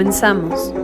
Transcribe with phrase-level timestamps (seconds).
[0.00, 0.79] Comenzamos.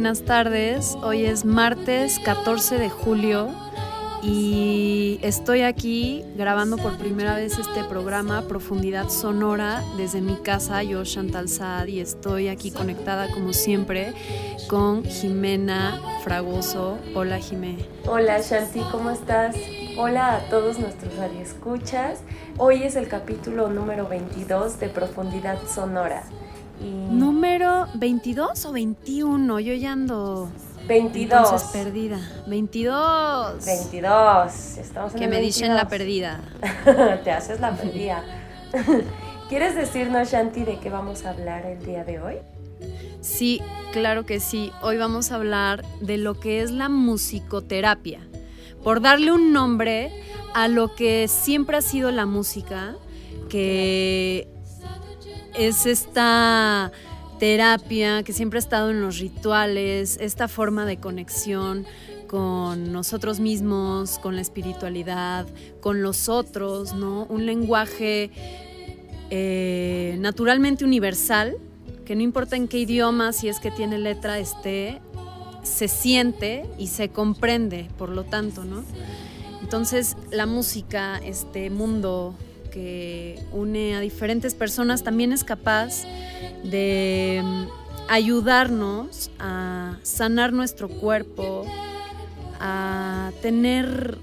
[0.00, 3.50] Buenas tardes, hoy es martes 14 de julio
[4.22, 11.04] y estoy aquí grabando por primera vez este programa Profundidad Sonora desde mi casa, yo
[11.04, 14.14] Chantal Saad y estoy aquí conectada como siempre
[14.70, 16.96] con Jimena Fragoso.
[17.14, 17.76] Hola Jimé.
[18.08, 19.54] Hola Shanti, ¿cómo estás?
[19.98, 22.20] Hola a todos nuestros radioescuchas.
[22.56, 26.24] Hoy es el capítulo número 22 de Profundidad Sonora.
[26.80, 29.60] ¿Número 22 o 21?
[29.60, 30.50] Yo ya ando...
[30.88, 31.38] 22.
[31.38, 32.18] Entonces perdida.
[32.48, 33.64] 22.
[33.64, 34.78] 22.
[34.78, 36.40] Estamos en que me dicen la perdida.
[37.24, 38.24] Te haces la perdida.
[39.48, 42.36] ¿Quieres decirnos, Shanti, de qué vamos a hablar el día de hoy?
[43.20, 43.60] Sí,
[43.92, 44.72] claro que sí.
[44.82, 48.20] Hoy vamos a hablar de lo que es la musicoterapia.
[48.82, 50.10] Por darle un nombre
[50.54, 52.96] a lo que siempre ha sido la música,
[53.48, 54.48] que
[55.54, 56.92] es esta
[57.38, 61.86] terapia que siempre ha estado en los rituales, esta forma de conexión
[62.26, 65.46] con nosotros mismos, con la espiritualidad,
[65.80, 67.24] con los otros, ¿no?
[67.24, 68.30] Un lenguaje
[69.30, 71.56] eh, naturalmente universal,
[72.04, 75.00] que no importa en qué idioma, si es que tiene letra, esté,
[75.62, 78.84] se siente y se comprende, por lo tanto, ¿no?
[79.62, 82.34] Entonces, la música, este mundo
[82.70, 86.04] que une a diferentes personas, también es capaz
[86.64, 87.64] de mm,
[88.08, 91.66] ayudarnos a sanar nuestro cuerpo,
[92.58, 94.18] a tener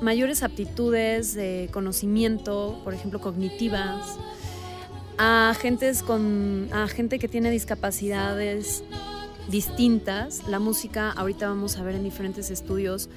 [0.00, 4.18] mayores aptitudes de conocimiento, por ejemplo, cognitivas,
[5.18, 8.84] a, gentes con, a gente que tiene discapacidades
[9.48, 10.46] distintas.
[10.48, 13.08] La música, ahorita vamos a ver en diferentes estudios,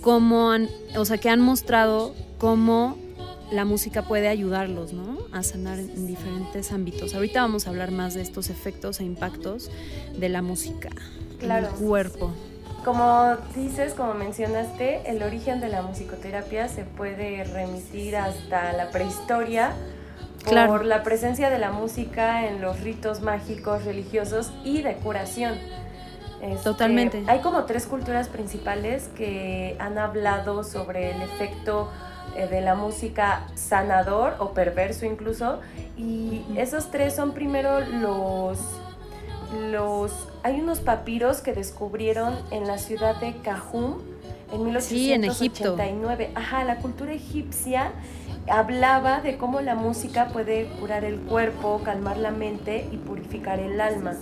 [0.00, 2.98] cómo han, o sea, que han mostrado cómo
[3.50, 5.18] la música puede ayudarlos ¿no?
[5.32, 7.14] a sanar en diferentes ámbitos.
[7.14, 9.70] Ahorita vamos a hablar más de estos efectos e impactos
[10.16, 10.90] de la música
[11.38, 11.68] claro.
[11.68, 12.32] en el cuerpo.
[12.84, 19.72] Como dices, como mencionaste, el origen de la musicoterapia se puede remitir hasta la prehistoria
[20.44, 25.54] por la presencia de la música en los ritos mágicos, religiosos y de curación.
[26.42, 27.24] Este, Totalmente.
[27.26, 31.90] Hay como tres culturas principales que han hablado sobre el efecto
[32.34, 35.60] de la música sanador o perverso incluso.
[35.96, 38.58] Y esos tres son primero los,
[39.70, 40.12] los...
[40.42, 44.02] Hay unos papiros que descubrieron en la ciudad de Cajún
[44.52, 44.80] en 1889.
[44.80, 46.38] Sí, en Egipto.
[46.38, 47.92] Ajá, la cultura egipcia
[48.48, 53.80] hablaba de cómo la música puede curar el cuerpo, calmar la mente y purificar el
[53.80, 54.14] alma.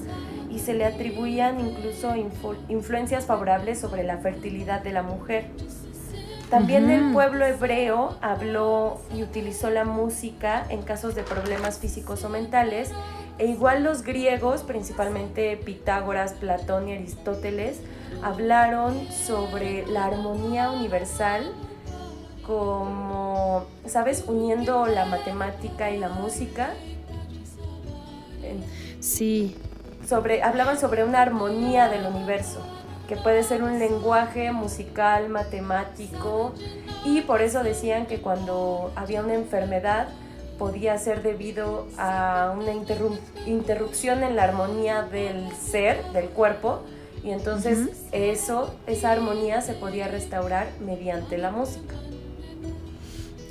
[0.50, 2.14] Y se le atribuían incluso
[2.68, 5.46] influencias favorables sobre la fertilidad de la mujer.
[6.52, 12.28] También el pueblo hebreo habló y utilizó la música en casos de problemas físicos o
[12.28, 12.90] mentales,
[13.38, 17.80] e igual los griegos, principalmente Pitágoras, Platón y Aristóteles,
[18.22, 21.50] hablaron sobre la armonía universal
[22.46, 26.74] como, ¿sabes?, uniendo la matemática y la música.
[29.00, 29.56] Sí,
[30.06, 32.60] sobre, hablaban sobre una armonía del universo,
[33.08, 36.52] que puede ser un lenguaje musical, matemático,
[37.04, 40.08] y por eso decían que cuando había una enfermedad
[40.58, 42.72] podía ser debido a una
[43.46, 46.82] interrupción en la armonía del ser, del cuerpo,
[47.24, 51.94] y entonces eso, esa armonía se podía restaurar mediante la música.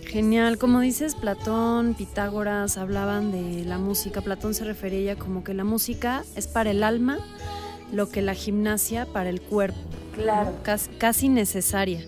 [0.05, 4.19] Genial, como dices, Platón, Pitágoras hablaban de la música.
[4.19, 7.17] Platón se refería como que la música es para el alma
[7.91, 9.79] lo que la gimnasia para el cuerpo.
[10.15, 10.53] Claro.
[10.97, 12.05] Casi, necesaria.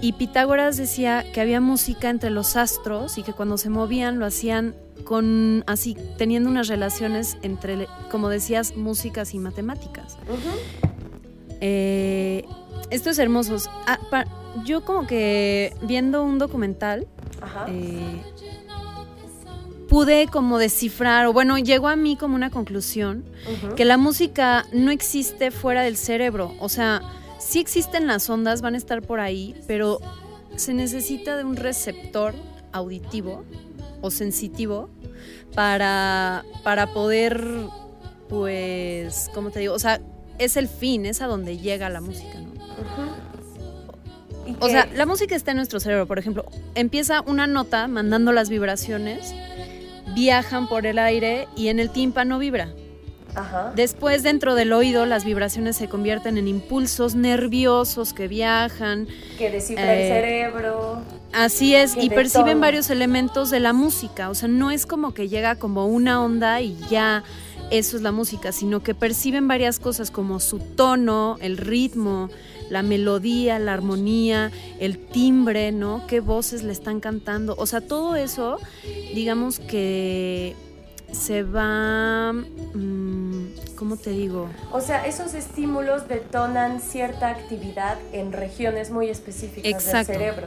[0.00, 4.26] Y Pitágoras decía que había música entre los astros y que cuando se movían lo
[4.26, 4.74] hacían
[5.04, 10.18] con así teniendo unas relaciones entre, como decías, músicas y matemáticas.
[11.60, 12.44] Eh,
[12.90, 13.56] esto es hermoso.
[13.86, 13.98] Ah,
[14.64, 17.06] yo como que viendo un documental
[17.68, 18.22] eh,
[19.88, 23.24] pude como descifrar, o bueno, llegó a mí como una conclusión,
[23.76, 26.54] que la música no existe fuera del cerebro.
[26.60, 27.02] O sea,
[27.38, 30.00] sí existen las ondas, van a estar por ahí, pero
[30.56, 32.34] se necesita de un receptor
[32.72, 33.44] auditivo
[34.00, 34.88] o sensitivo
[35.54, 37.42] para, para poder,
[38.28, 39.74] pues, ¿cómo te digo?
[39.74, 40.00] O sea,
[40.38, 42.56] es el fin, es a donde llega la música, ¿no?
[44.60, 46.44] O sea, la música está en nuestro cerebro, por ejemplo,
[46.74, 49.34] empieza una nota mandando las vibraciones,
[50.16, 52.72] viajan por el aire y en el tímpano vibra.
[53.34, 53.72] Ajá.
[53.76, 59.06] Después dentro del oído las vibraciones se convierten en impulsos nerviosos que viajan.
[59.36, 61.02] Que descifra el eh, cerebro.
[61.34, 64.30] Así es, y perciben varios elementos de la música.
[64.30, 67.24] O sea, no es como que llega como una onda y ya
[67.70, 72.30] eso es la música, sino que perciben varias cosas como su tono, el ritmo,
[72.70, 76.06] la melodía, la armonía, el timbre, ¿no?
[76.06, 77.54] Qué voces le están cantando.
[77.58, 78.58] O sea, todo eso,
[79.14, 80.54] digamos que
[81.16, 82.32] se va...
[82.32, 83.46] Mm,
[83.76, 84.48] ¿Cómo te digo?
[84.72, 90.46] O sea, esos estímulos detonan cierta actividad en regiones muy específicas del cerebro.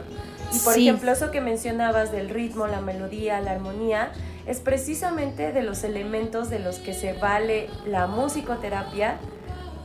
[0.52, 4.12] Y por ejemplo, eso que mencionabas del ritmo, la melodía, la armonía,
[4.46, 9.18] es precisamente de los elementos de los que se vale la musicoterapia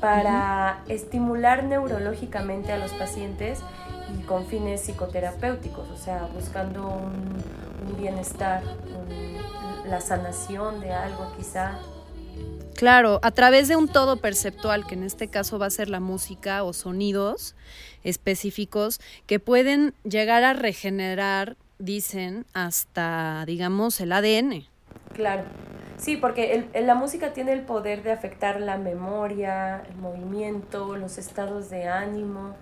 [0.02, 3.60] para estimular neurológicamente a los pacientes
[4.18, 8.64] y con fines psicoterapéuticos, o sea, buscando un, bienestar,
[9.88, 11.80] la sanación de algo quizá.
[12.76, 16.02] Claro, a través de un todo perceptual, que en este caso va a ser la
[16.02, 17.56] música o sonidos
[18.04, 24.66] específicos que pueden llegar a regenerar, dicen, hasta, digamos, el ADN.
[25.14, 25.44] Claro.
[25.98, 31.18] Sí, porque el, la música tiene el poder de afectar la memoria, el movimiento, los
[31.18, 32.56] estados de ánimo.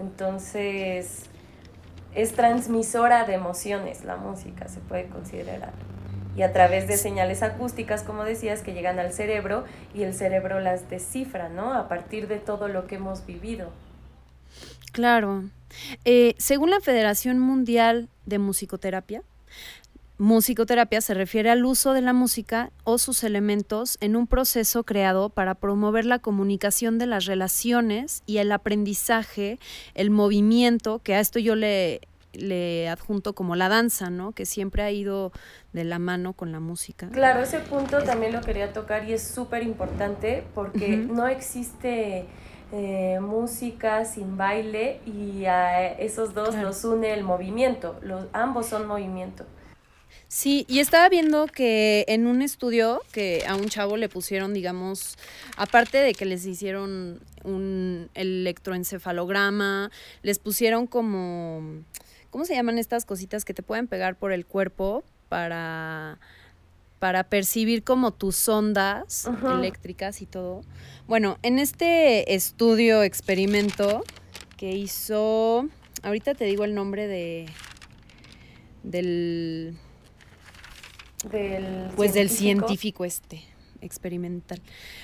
[0.00, 1.30] Entonces,
[2.14, 5.72] es transmisora de emociones la música, se puede considerar.
[6.36, 9.64] Y a través de señales acústicas, como decías, que llegan al cerebro
[9.94, 11.74] y el cerebro las descifra, ¿no?
[11.74, 13.70] A partir de todo lo que hemos vivido.
[14.92, 15.44] Claro.
[16.04, 19.22] Eh, según la Federación Mundial de Musicoterapia,
[20.22, 25.30] Musicoterapia se refiere al uso de la música o sus elementos en un proceso creado
[25.30, 29.58] para promover la comunicación de las relaciones y el aprendizaje,
[29.94, 32.02] el movimiento, que a esto yo le,
[32.34, 34.30] le adjunto como la danza, ¿no?
[34.30, 35.32] Que siempre ha ido
[35.72, 37.08] de la mano con la música.
[37.08, 42.26] Claro, ese punto también lo quería tocar y es súper importante porque no existe
[42.70, 48.86] eh, música sin baile y a esos dos los une el movimiento, los, ambos son
[48.86, 49.44] movimiento.
[50.34, 55.18] Sí, y estaba viendo que en un estudio que a un chavo le pusieron, digamos,
[55.58, 59.90] aparte de que les hicieron un electroencefalograma,
[60.22, 61.82] les pusieron como,
[62.30, 66.18] ¿cómo se llaman estas cositas que te pueden pegar por el cuerpo para,
[66.98, 70.62] para percibir como tus ondas eléctricas y todo?
[71.06, 74.02] Bueno, en este estudio, experimento
[74.56, 75.68] que hizo,
[76.02, 77.50] ahorita te digo el nombre de
[78.82, 79.76] del
[81.96, 83.42] pues del científico este,
[83.80, 84.60] experimental.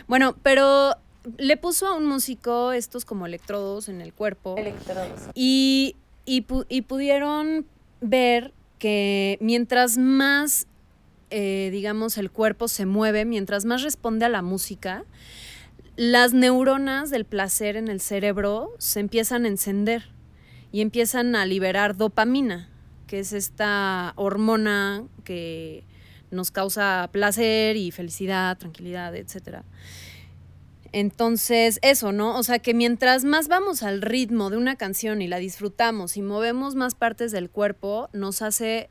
[0.07, 0.95] Bueno, pero
[1.37, 4.57] le puso a un músico estos como electrodos en el cuerpo.
[4.57, 5.21] Electrodos.
[5.35, 7.67] Y, y, pudieron
[8.01, 10.67] ver que mientras más,
[11.31, 15.05] eh, digamos, el cuerpo se mueve, mientras más responde a la música,
[15.97, 20.11] las neuronas del placer en el cerebro se empiezan a encender
[20.71, 22.69] y empiezan a liberar dopamina,
[23.07, 25.83] que es esta hormona que
[26.31, 29.63] nos causa placer y felicidad, tranquilidad, etc.
[30.93, 32.39] Entonces, eso, ¿no?
[32.39, 36.23] O sea, que mientras más vamos al ritmo de una canción y la disfrutamos y
[36.23, 38.89] movemos más partes del cuerpo, nos hace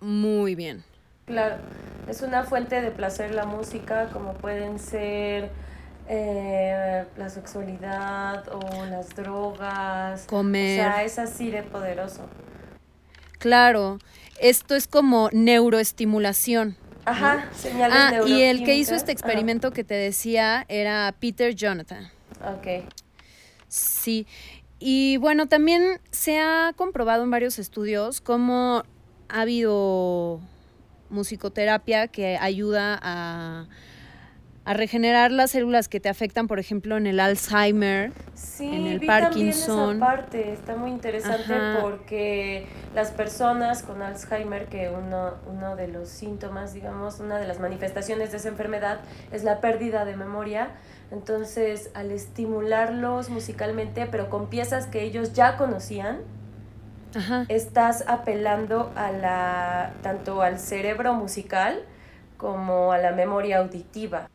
[0.00, 0.84] muy bien.
[1.26, 1.56] Claro,
[2.08, 5.50] es una fuente de placer la música, como pueden ser
[6.08, 10.26] eh, la sexualidad o las drogas.
[10.26, 10.80] Comer.
[10.80, 12.28] O sea, es así de poderoso.
[13.38, 13.98] Claro,
[14.40, 16.76] esto es como neuroestimulación.
[17.04, 22.10] Ajá, señales Ah, y el que hizo este experimento que te decía era Peter Jonathan.
[22.44, 22.84] Ok.
[23.68, 24.26] Sí.
[24.78, 28.82] Y bueno, también se ha comprobado en varios estudios cómo
[29.28, 30.40] ha habido
[31.08, 33.66] musicoterapia que ayuda a,
[34.66, 38.10] a regenerar las células que te afectan, por ejemplo, en el Alzheimer.
[38.34, 39.76] Sí, en el vi Parkinson.
[39.76, 41.78] también esa parte, está muy interesante Ajá.
[41.80, 47.60] porque las personas con Alzheimer, que uno, uno de los síntomas, digamos, una de las
[47.60, 48.98] manifestaciones de esa enfermedad
[49.30, 50.70] es la pérdida de memoria,
[51.12, 56.22] entonces al estimularlos musicalmente, pero con piezas que ellos ya conocían,
[57.14, 57.44] Ajá.
[57.48, 61.84] estás apelando a la, tanto al cerebro musical
[62.36, 64.28] como a la memoria auditiva.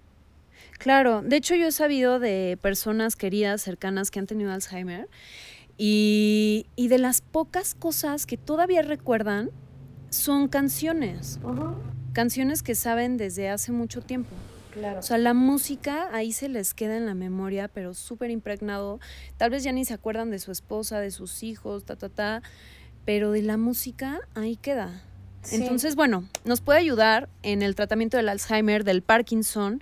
[0.81, 5.07] Claro, de hecho yo he sabido de personas queridas, cercanas que han tenido Alzheimer
[5.77, 9.51] y, y de las pocas cosas que todavía recuerdan
[10.09, 11.39] son canciones,
[12.13, 14.31] canciones que saben desde hace mucho tiempo.
[14.73, 14.99] Claro.
[14.99, 18.99] O sea, la música ahí se les queda en la memoria, pero súper impregnado.
[19.37, 22.41] Tal vez ya ni se acuerdan de su esposa, de sus hijos, ta, ta, ta,
[23.05, 25.03] pero de la música ahí queda.
[25.43, 25.57] Sí.
[25.57, 29.81] Entonces, bueno, nos puede ayudar en el tratamiento del Alzheimer, del Parkinson,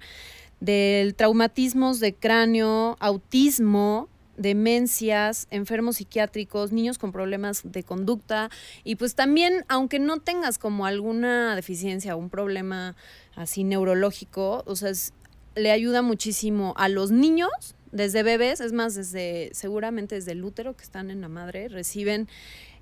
[0.59, 8.49] del traumatismos de cráneo, autismo, demencias, enfermos psiquiátricos, niños con problemas de conducta.
[8.83, 12.95] Y pues también, aunque no tengas como alguna deficiencia o un problema
[13.35, 15.13] así neurológico, o sea, es-
[15.55, 17.49] le ayuda muchísimo a los niños
[17.91, 22.27] desde bebés, es más, desde seguramente desde el útero que están en la madre, reciben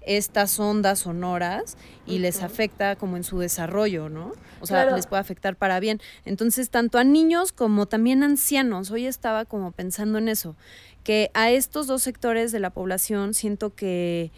[0.08, 4.32] estas ondas sonoras y les afecta como en su desarrollo, ¿no?
[4.60, 4.96] O sea, Claro.
[4.96, 6.02] les puede afectar para bien.
[6.26, 10.56] Entonces, tanto a niños como también a ancianos, hoy estaba como pensando en eso,
[11.04, 14.32] que a estos dos sectores de la población siento que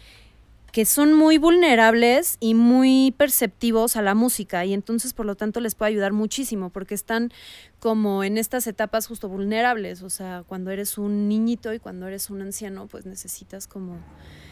[0.72, 5.58] que son muy vulnerables y muy perceptivos a la música y entonces por lo tanto
[5.58, 7.32] les puede ayudar muchísimo porque están
[7.80, 12.30] como en estas etapas justo vulnerables, o sea, cuando eres un niñito y cuando eres
[12.30, 13.96] un anciano pues necesitas como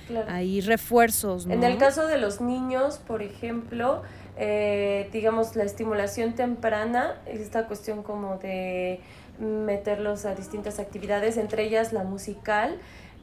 [0.09, 0.27] Claro.
[0.31, 1.55] ahí refuerzos, ¿no?
[1.55, 4.03] En el caso de los niños, por ejemplo,
[4.38, 9.00] eh, digamos, la estimulación temprana, esta cuestión como de
[9.38, 12.77] meterlos a distintas actividades, entre ellas la musical,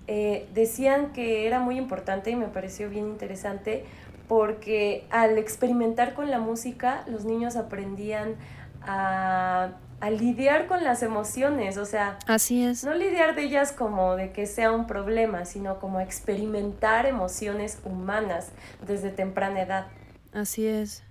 [0.07, 3.85] eh, decían que era muy importante y me pareció bien interesante
[4.27, 8.35] porque al experimentar con la música, los niños aprendían
[8.81, 12.83] a, a lidiar con las emociones, o sea, Así es.
[12.83, 18.49] no lidiar de ellas como de que sea un problema, sino como experimentar emociones humanas
[18.85, 19.87] desde temprana edad.
[20.33, 21.03] Así es.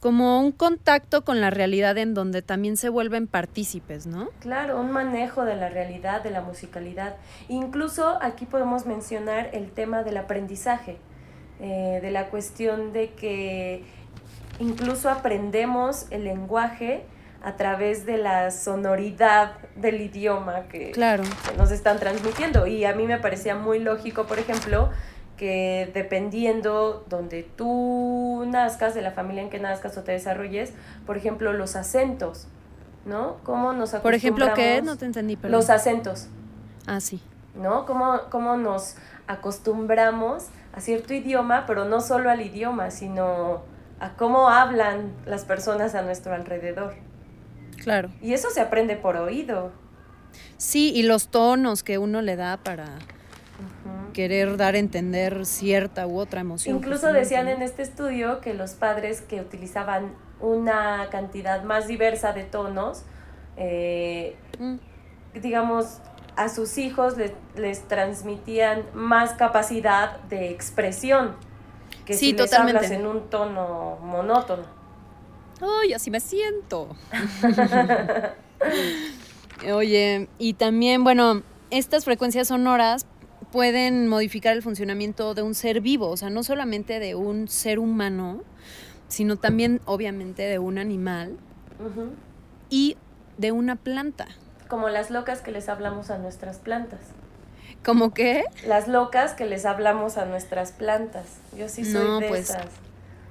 [0.00, 4.30] Como un contacto con la realidad en donde también se vuelven partícipes, ¿no?
[4.40, 7.16] Claro, un manejo de la realidad, de la musicalidad.
[7.48, 10.98] Incluso aquí podemos mencionar el tema del aprendizaje,
[11.60, 13.84] eh, de la cuestión de que
[14.58, 17.04] incluso aprendemos el lenguaje
[17.46, 21.22] a través de la sonoridad del idioma que, Claro.
[21.48, 22.66] que nos están transmitiendo.
[22.66, 24.90] Y a mí me parecía muy lógico, por ejemplo,
[25.36, 30.72] que dependiendo donde tú nazcas, de la familia en que nazcas o te desarrolles,
[31.06, 32.48] por ejemplo, los acentos,
[33.04, 33.36] ¿no?
[33.44, 34.78] ¿Cómo nos Por ejemplo, ¿qué?
[34.78, 36.26] acostumbramos- No te entendí, pero Los acentos,
[36.88, 37.22] Ah, sí.
[37.54, 37.86] ¿no?
[37.86, 38.96] ¿Cómo, cómo nos
[39.28, 43.62] acostumbramos a cierto idioma, pero no solo al idioma, sino
[44.00, 46.94] a cómo hablan las personas a nuestro alrededor.
[47.86, 48.10] Claro.
[48.20, 49.70] Y eso se aprende por oído.
[50.56, 52.86] Sí, y los tonos que uno le da para
[54.12, 56.74] querer dar a entender cierta u otra emoción.
[56.78, 62.32] Incluso justamente, decían en este estudio que los padres que utilizaban una cantidad más diversa
[62.32, 63.04] de tonos,
[63.56, 64.76] eh, Mm,
[65.40, 65.98] digamos,
[66.34, 71.36] a sus hijos les, les transmitían más capacidad de expresión
[72.04, 72.78] que Sí, si les totalmente.
[72.78, 74.75] hablas en un tono monótono.
[75.60, 76.96] Ay, así me siento.
[79.72, 83.06] Oye, y también, bueno, estas frecuencias sonoras
[83.52, 87.78] pueden modificar el funcionamiento de un ser vivo, o sea, no solamente de un ser
[87.78, 88.42] humano,
[89.08, 91.36] sino también, obviamente, de un animal
[92.68, 92.96] y
[93.38, 94.26] de una planta.
[94.68, 97.00] Como las locas que les hablamos a nuestras plantas.
[97.84, 98.44] ¿Cómo qué?
[98.66, 101.26] Las locas que les hablamos a nuestras plantas.
[101.56, 102.66] Yo sí soy No, de pues, esas.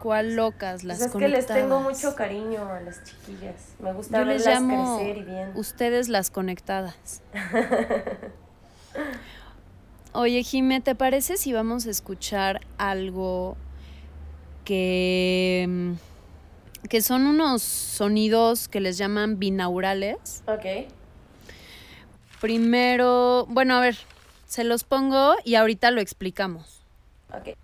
[0.06, 0.84] ¿Cuál locas?
[0.84, 3.74] Las Pues es que les tengo mucho cariño a las chiquillas.
[3.80, 5.52] Me gusta Yo les verlas llamo crecer y bien.
[5.56, 7.24] ustedes las conectadas.
[10.14, 13.58] Oye, Jime, ¿te parece si vamos a escuchar algo
[14.64, 15.94] que, mm,
[16.88, 20.44] que son unos sonidos que les llaman binaurales?
[20.46, 20.88] Ok.
[22.42, 23.98] primero, bueno, a ver,
[24.46, 26.84] se los pongo y ahorita lo explicamos.
[27.34, 27.58] Ok.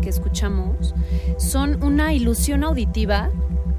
[0.00, 0.94] Que escuchamos
[1.38, 3.30] son una ilusión auditiva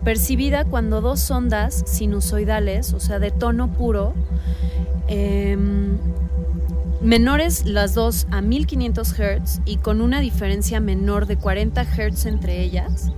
[0.03, 4.13] percibida cuando dos ondas sinusoidales, o sea, de tono puro,
[5.07, 5.97] em,
[7.01, 12.61] menores las dos a 1500 Hz y con una diferencia menor de 40 Hz entre
[12.61, 13.11] ellas,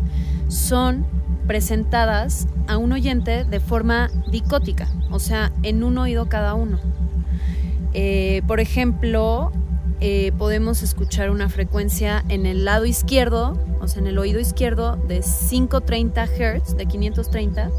[0.49, 1.05] son
[1.47, 6.79] presentadas a un oyente de forma dicótica, o sea, en un oído cada uno.
[7.93, 9.51] Eh, por ejemplo,
[10.05, 14.97] eh, podemos escuchar una frecuencia en el lado izquierdo, o sea, en el oído izquierdo
[14.97, 17.71] de 530 Hz, de 530,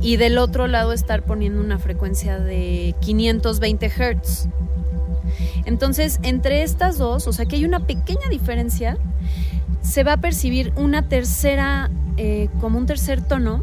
[0.00, 4.48] y del otro lado estar poniendo una frecuencia de 520 Hz.
[5.66, 8.96] Entonces, entre estas dos, o sea que hay una pequeña diferencia,
[9.82, 13.60] se va a percibir una tercera, eh, como un tercer tono,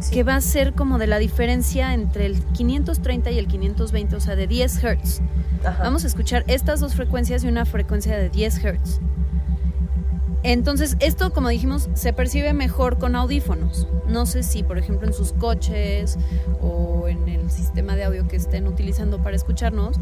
[0.00, 0.12] Sí.
[0.14, 4.20] que va a ser como de la diferencia entre el 530 y el 520, o
[4.20, 5.20] sea, de 10 Hz.
[5.78, 9.00] Vamos a escuchar estas dos frecuencias y una frecuencia de 10 Hz.
[10.42, 13.86] Entonces, esto, como dijimos, se percibe mejor con audífonos.
[14.08, 16.18] No sé si, por ejemplo, en sus coches
[16.62, 19.96] o en el sistema de audio que estén utilizando para escucharnos,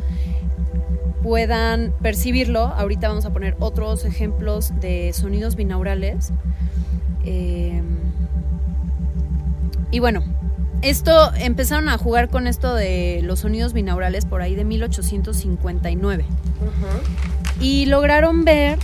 [1.25, 2.61] puedan percibirlo.
[2.67, 6.31] Ahorita vamos a poner otros ejemplos de sonidos binaurales.
[7.25, 7.83] Eh,
[9.91, 10.23] y bueno,
[10.83, 17.61] esto empezaron a jugar con esto de los sonidos binaurales por ahí de 1859 Ujú.
[17.61, 18.79] y lograron ver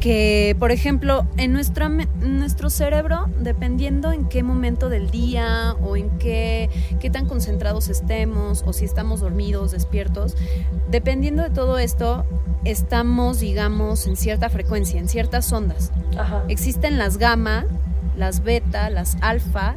[0.00, 6.10] que, por ejemplo, en en nuestro cerebro, dependiendo en qué momento del día o en
[6.18, 6.68] qué,
[7.00, 10.36] qué tan concentrados estemos o si estamos dormidos, despiertos,
[10.90, 12.26] dependiendo de todo esto,
[12.66, 15.90] estamos, digamos, en cierta frecuencia, en ciertas ondas.
[16.18, 16.44] Ajá.
[16.48, 17.64] Existen las gamma,
[18.14, 19.74] las beta, las alfa,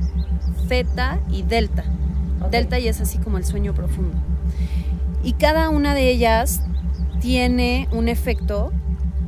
[0.68, 1.84] zeta y delta.
[2.52, 4.18] Delta y es así como el sueño profundo.
[5.24, 6.62] Y cada una de ellas
[7.20, 8.72] tiene un efecto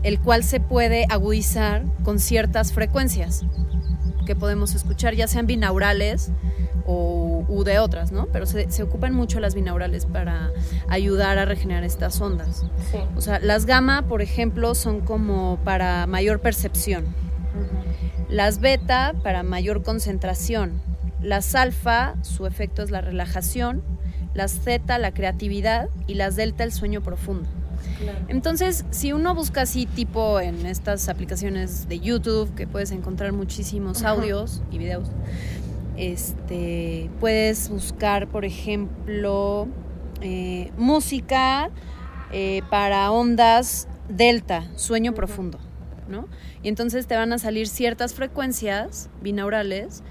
[0.03, 3.43] el cual se puede agudizar con ciertas frecuencias
[4.25, 6.31] que podemos escuchar, ya sean binaurales
[6.85, 8.27] o u de otras, ¿no?
[8.27, 10.51] Pero se, se ocupan mucho las binaurales para
[10.87, 12.63] ayudar a regenerar estas ondas.
[12.91, 12.99] Sí.
[13.15, 17.05] O sea, las gamma, por ejemplo, son como para mayor percepción.
[18.29, 20.81] Las beta para mayor concentración.
[21.21, 23.83] Las alfa, su efecto es la relajación.
[24.33, 25.89] Las zeta, la creatividad.
[26.07, 27.47] Y las delta, el sueño profundo.
[27.99, 28.19] Claro.
[28.27, 34.01] Entonces, si uno busca así tipo en estas aplicaciones de YouTube, que puedes encontrar muchísimos
[34.01, 34.11] Ajá.
[34.11, 35.09] audios y videos,
[35.97, 39.67] este, puedes buscar, por ejemplo,
[40.21, 41.69] eh, música
[42.31, 45.59] eh, para ondas delta, sueño profundo,
[46.07, 46.27] ¿no?
[46.63, 50.03] Y entonces te van a salir ciertas frecuencias binaurales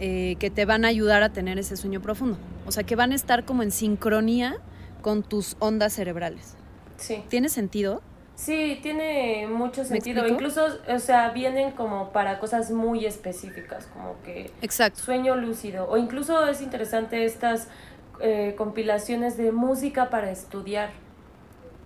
[0.00, 2.38] eh, que te van a ayudar a tener ese sueño profundo.
[2.66, 4.56] O sea, que van a estar como en sincronía
[5.02, 6.56] con tus ondas cerebrales.
[6.96, 7.22] Sí.
[7.28, 8.02] ¿Tiene sentido?
[8.34, 10.26] Sí, tiene mucho sentido.
[10.26, 15.02] Incluso, o sea, vienen como para cosas muy específicas, como que Exacto.
[15.02, 15.86] sueño lúcido.
[15.90, 17.68] O incluso es interesante estas
[18.20, 20.88] eh, compilaciones de música para estudiar,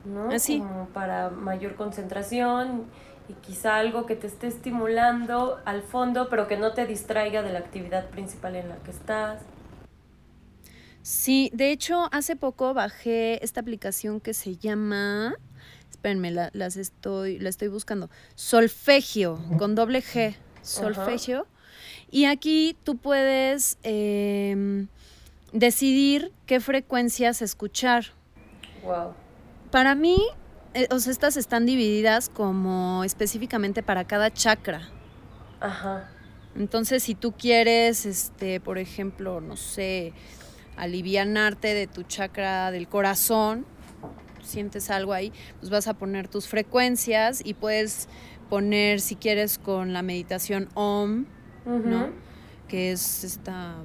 [0.05, 0.31] ¿no?
[0.31, 0.61] Así.
[0.61, 2.85] Como para mayor concentración
[3.29, 7.53] y quizá algo que te esté estimulando al fondo, pero que no te distraiga de
[7.53, 9.41] la actividad principal en la que estás.
[11.03, 15.35] Sí, de hecho, hace poco bajé esta aplicación que se llama,
[15.91, 21.47] espérenme, la, las estoy, la estoy buscando, Solfegio, con doble G, Solfegio.
[22.11, 24.89] Y aquí tú puedes em,
[25.53, 28.07] decidir qué frecuencias escuchar.
[28.83, 29.13] Wow.
[29.71, 30.19] Para mí,
[30.91, 34.89] o sea, estas están divididas como específicamente para cada chakra.
[35.61, 36.11] Ajá.
[36.57, 40.13] Entonces, si tú quieres, este, por ejemplo, no sé,
[40.77, 43.67] alivianarte de tu chakra del corazón,
[44.43, 48.09] sientes algo ahí, pues vas a poner tus frecuencias y puedes
[48.51, 51.25] poner, si quieres, con la meditación OM,
[51.65, 52.11] ¿no?
[52.69, 53.77] Que es esta...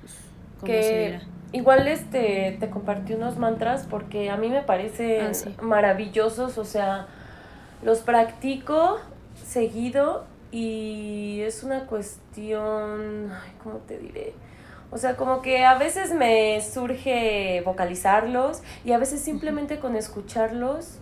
[0.00, 0.12] pues,
[0.60, 1.22] ¿Cómo Que- se dirá?
[1.52, 5.54] Igual este te compartí unos mantras porque a mí me parecen Ah, sí.
[5.62, 7.06] maravillosos, o sea,
[7.82, 8.98] los practico
[9.44, 14.34] seguido y es una cuestión, ay, ¿cómo te diré?
[14.90, 20.98] O sea, como que a veces me surge vocalizarlos y a veces simplemente con escucharlos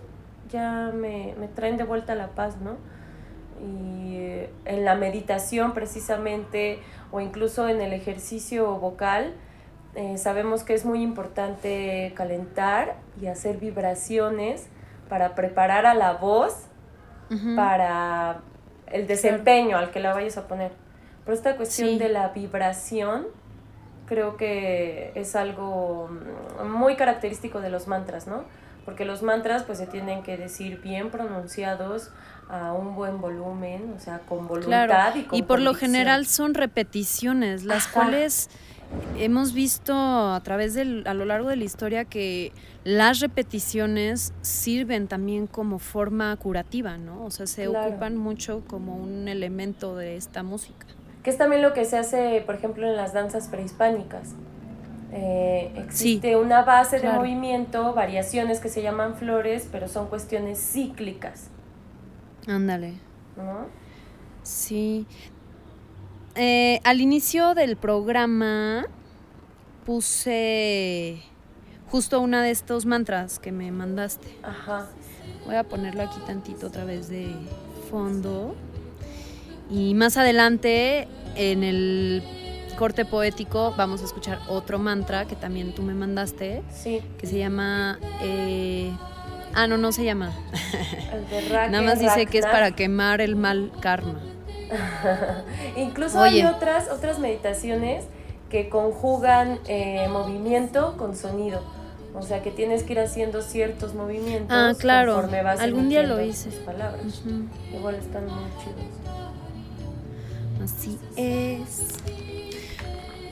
[0.50, 2.76] ya me, me traen de vuelta la paz, ¿no?
[3.60, 6.80] Y eh, en la meditación precisamente
[7.12, 9.34] o incluso en el ejercicio vocal,
[9.96, 14.66] eh, sabemos que es muy importante calentar y hacer vibraciones
[15.08, 16.54] para preparar a la voz
[17.30, 17.56] Ujú.
[17.56, 18.40] para
[18.88, 20.72] el desempeño al que la vayas a poner.
[21.24, 21.98] Pero esta cuestión Sí.
[21.98, 23.26] de la vibración
[24.06, 26.08] creo que es algo
[26.62, 28.44] mm, muy característico de los mantras, ¿no?
[28.84, 32.10] Porque los mantras pues se tienen que decir bien pronunciados
[32.50, 35.92] a un buen volumen, o sea, con voluntad Claro, y con y por lo convicción.
[35.92, 37.94] general son repeticiones, las Ajá.
[37.94, 38.50] cuales
[39.18, 42.52] hemos visto a través del, a lo largo de la historia que
[42.84, 47.24] las repeticiones sirven también como forma curativa, ¿no?
[47.24, 47.88] O sea, se Claro.
[47.90, 50.86] ocupan mucho como un elemento de esta música.
[51.22, 54.34] Que es también lo que se hace, por ejemplo, en las danzas prehispánicas.
[55.12, 57.12] Eh, existe una base claro.
[57.12, 61.48] de movimiento, variaciones que se llaman flores, pero son cuestiones cíclicas,
[62.48, 62.94] Ándale.
[63.36, 63.66] ¿no?
[64.42, 65.06] Sí.
[66.36, 68.86] Eh, al inicio del programa
[69.86, 71.22] puse
[71.90, 74.36] justo una de estos mantras que me mandaste.
[74.42, 74.88] Ajá.
[75.46, 77.32] Voy a ponerlo aquí tantito otra vez de
[77.90, 78.56] fondo.
[79.70, 82.22] Y más adelante, en el
[82.76, 87.38] corte poético, vamos a escuchar otro mantra que también tú me mandaste, Sí, que se
[87.38, 87.98] llama...
[88.20, 88.92] eh,
[89.54, 90.32] ah, no, no se llama.
[91.12, 94.20] el de Nada más dice que es para quemar el mal karma.
[95.76, 96.42] Incluso Oye.
[96.42, 98.04] hay otras, otras meditaciones
[98.50, 101.60] que conjugan eh, movimiento con sonido.
[102.14, 104.48] O sea que tienes que ir haciendo ciertos movimientos.
[104.56, 105.14] Ah, claro.
[105.14, 106.50] conforme vas Algún día lo hice.
[106.50, 107.22] tus palabras.
[107.72, 108.84] Igual están muy chidos.
[110.62, 111.88] Así es.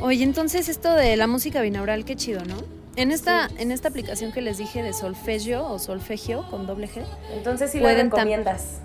[0.00, 2.56] Oye, entonces esto de la música binaural, qué chido, ¿no?
[2.96, 3.54] En esta, Sí.
[3.58, 7.02] en esta aplicación que les dije de solfegio o solfegio con doble G,
[7.34, 8.80] Entonces sí tam- recomiendas.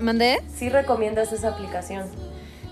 [0.00, 0.40] ¿Mandé?
[0.56, 2.06] Sí recomiendas esa aplicación.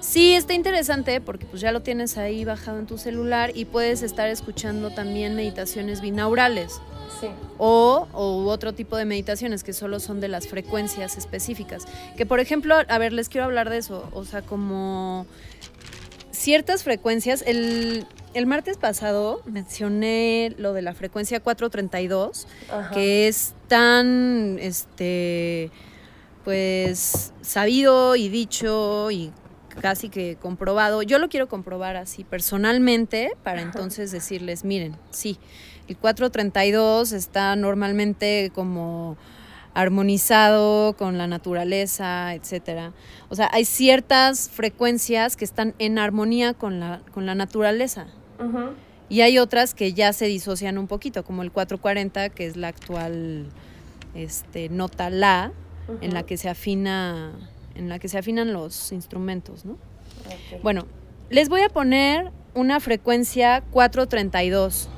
[0.00, 4.02] Sí, está interesante porque pues ya lo tienes ahí bajado en tu celular y puedes
[4.02, 6.80] estar escuchando también meditaciones binaurales
[7.20, 7.28] Sí.
[7.56, 11.84] o, o otro tipo de meditaciones que solo son de las frecuencias específicas.
[12.16, 15.24] Que por ejemplo, a ver, les quiero hablar de eso, o sea, como
[16.32, 18.04] ciertas frecuencias, el,
[18.34, 22.90] el martes pasado mencioné lo de la frecuencia 432, Ajá.
[22.90, 25.70] que es tan, este,
[26.44, 29.32] pues, sabido y dicho y
[29.80, 31.02] casi que comprobado.
[31.02, 35.38] Yo lo quiero comprobar así personalmente para entonces decirles, miren, sí,
[35.88, 39.16] el 432 está normalmente como
[39.74, 42.92] armonizado con la naturaleza, etcétera.
[43.30, 48.06] O sea, hay ciertas frecuencias que están en armonía con la, con la naturaleza.
[49.08, 52.68] Y hay otras que ya se disocian un poquito, como el 440, que es la
[52.68, 53.46] actual
[54.14, 55.52] este, nota La,
[56.00, 57.32] en la que se afina,
[57.74, 59.78] en la que se afinan los instrumentos, ¿no?
[60.62, 60.86] Bueno,
[61.30, 64.88] les voy a poner una frecuencia 432.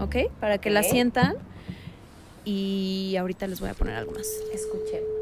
[0.00, 0.16] ¿Ok?
[0.40, 1.36] Para que la sientan.
[2.44, 4.26] Y ahorita les voy a poner algo más.
[4.54, 5.18] Escuchemos.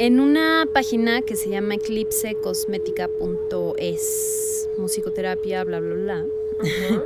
[0.00, 6.24] En una página que se llama eclipsecosmética.es, musicoterapia, bla, bla, bla,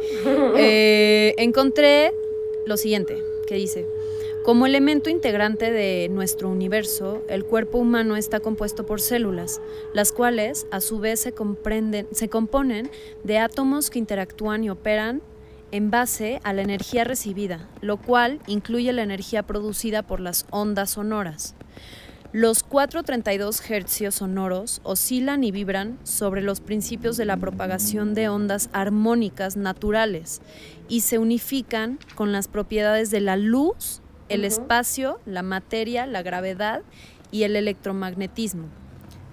[0.57, 2.15] eh, encontré
[2.67, 3.85] lo siguiente, que dice,
[4.45, 9.61] como elemento integrante de nuestro universo, el cuerpo humano está compuesto por células,
[9.93, 12.89] las cuales a su vez se, comprenden, se componen
[13.25, 15.21] de átomos que interactúan y operan
[15.73, 20.91] en base a la energía recibida, lo cual incluye la energía producida por las ondas
[20.91, 21.57] sonoras.
[22.35, 28.71] Los 432 Hz sonoros oscilan y vibran sobre los principios de la propagación de ondas
[28.73, 30.43] armónicas naturales
[30.89, 36.83] y se unifican con las propiedades de la luz, el espacio, la materia, la gravedad
[37.31, 38.65] y el electromagnetismo.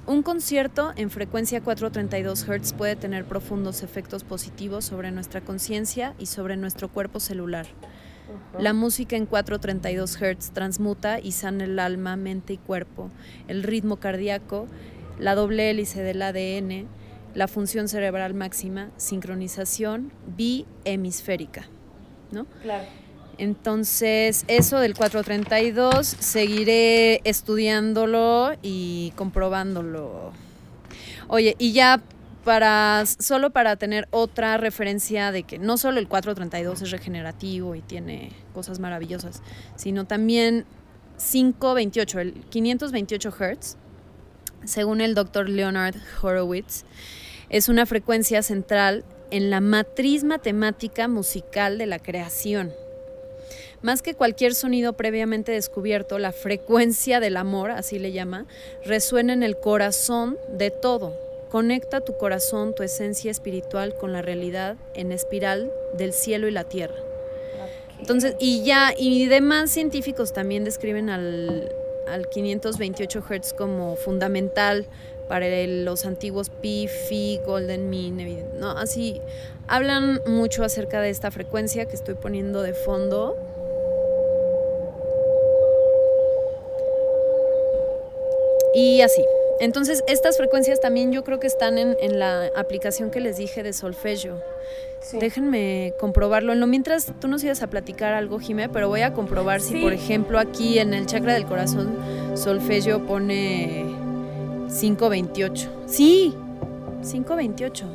[0.05, 6.27] Un concierto en frecuencia 432 Hz puede tener profundos efectos positivos sobre nuestra conciencia y
[6.27, 7.65] sobre nuestro cuerpo celular.
[8.59, 13.09] La música en 432 Hz transmuta y sana el alma, mente y cuerpo,
[13.47, 14.67] el ritmo cardíaco,
[15.19, 16.87] la doble hélice del ADN,
[17.33, 21.67] la función cerebral máxima, sincronización bihemisférica.
[22.31, 22.45] ¿no?
[22.61, 22.85] Claro.
[23.37, 30.31] Entonces, eso del 432, seguiré estudiándolo y comprobándolo.
[31.27, 32.01] Oye, y ya
[32.43, 37.81] para solo para tener otra referencia de que no solo el 432 es regenerativo y
[37.81, 39.41] tiene cosas maravillosas,
[39.75, 40.65] sino también
[41.17, 43.77] 528, el 528 Hz,
[44.65, 46.83] según el doctor Leonard Horowitz,
[47.49, 52.71] es una frecuencia central en la matriz matemática musical de la creación.
[53.81, 58.45] Más que cualquier sonido previamente descubierto, la frecuencia del amor, así le llama,
[58.85, 61.13] resuena en el corazón de todo,
[61.51, 66.63] Conecta tu corazón, tu esencia espiritual con la realidad en espiral del cielo y la
[66.63, 66.95] tierra.
[67.99, 71.73] Entonces, y ya, y demás científicos también describen al,
[72.29, 74.85] 528 Hz como fundamental
[75.27, 78.17] para los antiguos Pi, Phi, Golden Mean,
[78.57, 78.71] ¿no?
[78.71, 79.21] Así,
[79.67, 83.37] hablan mucho acerca de esta frecuencia que estoy poniendo de fondo.
[88.73, 89.25] Y así.
[89.61, 93.73] Entonces, estas frecuencias también yo creo que están en, la aplicación que les dije de
[93.73, 94.41] solfegio.
[95.19, 96.51] Déjenme comprobarlo.
[96.51, 99.79] En lo mientras tú nos ibas a platicar algo, Jimé, pero voy a comprobar si,
[99.79, 101.95] por ejemplo, aquí en el chakra del corazón,
[102.33, 103.85] solfegio pone
[104.79, 105.83] 528.
[105.85, 106.35] Sí,
[107.07, 107.85] 528.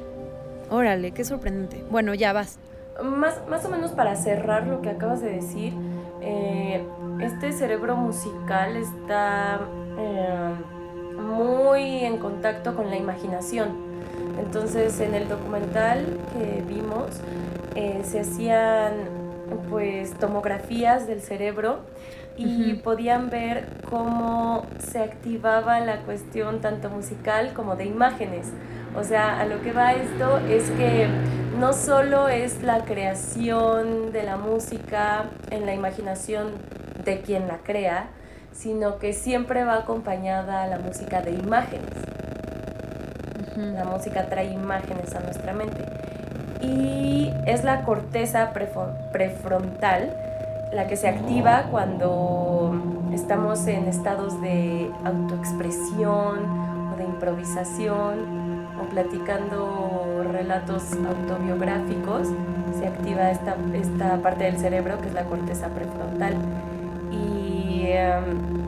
[0.70, 1.84] Órale, qué sorprendente.
[1.90, 2.56] Bueno, ya vas.
[3.02, 5.74] Más, más o menos para cerrar lo que acabas de decir,
[6.22, 6.82] eh,
[7.20, 9.60] este cerebro musical está...
[9.98, 10.54] Eh,
[11.16, 13.68] muy en contacto con la imaginación.
[14.38, 17.06] Entonces en el documental que vimos
[17.74, 18.92] eh, se hacían
[19.70, 21.80] pues tomografías del cerebro
[22.36, 28.48] y podían ver cómo se activaba la cuestión tanto musical como de imágenes.
[28.96, 31.08] O sea, a lo que va esto es que
[31.58, 36.52] no solo es la creación de la música en la imaginación
[37.04, 38.08] de quien la crea,
[38.54, 41.90] sino que siempre va acompañada la música de imágenes.
[43.56, 45.84] La música trae imágenes a nuestra mente.
[46.60, 48.52] Y es la corteza
[49.12, 50.16] prefrontal
[50.72, 52.74] la que se activa cuando
[53.12, 62.28] estamos en estados de autoexpresión o de improvisación o platicando relatos autobiográficos.
[62.76, 66.34] Se activa esta, esta parte del cerebro que es la corteza prefrontal.
[67.92, 68.64] Em,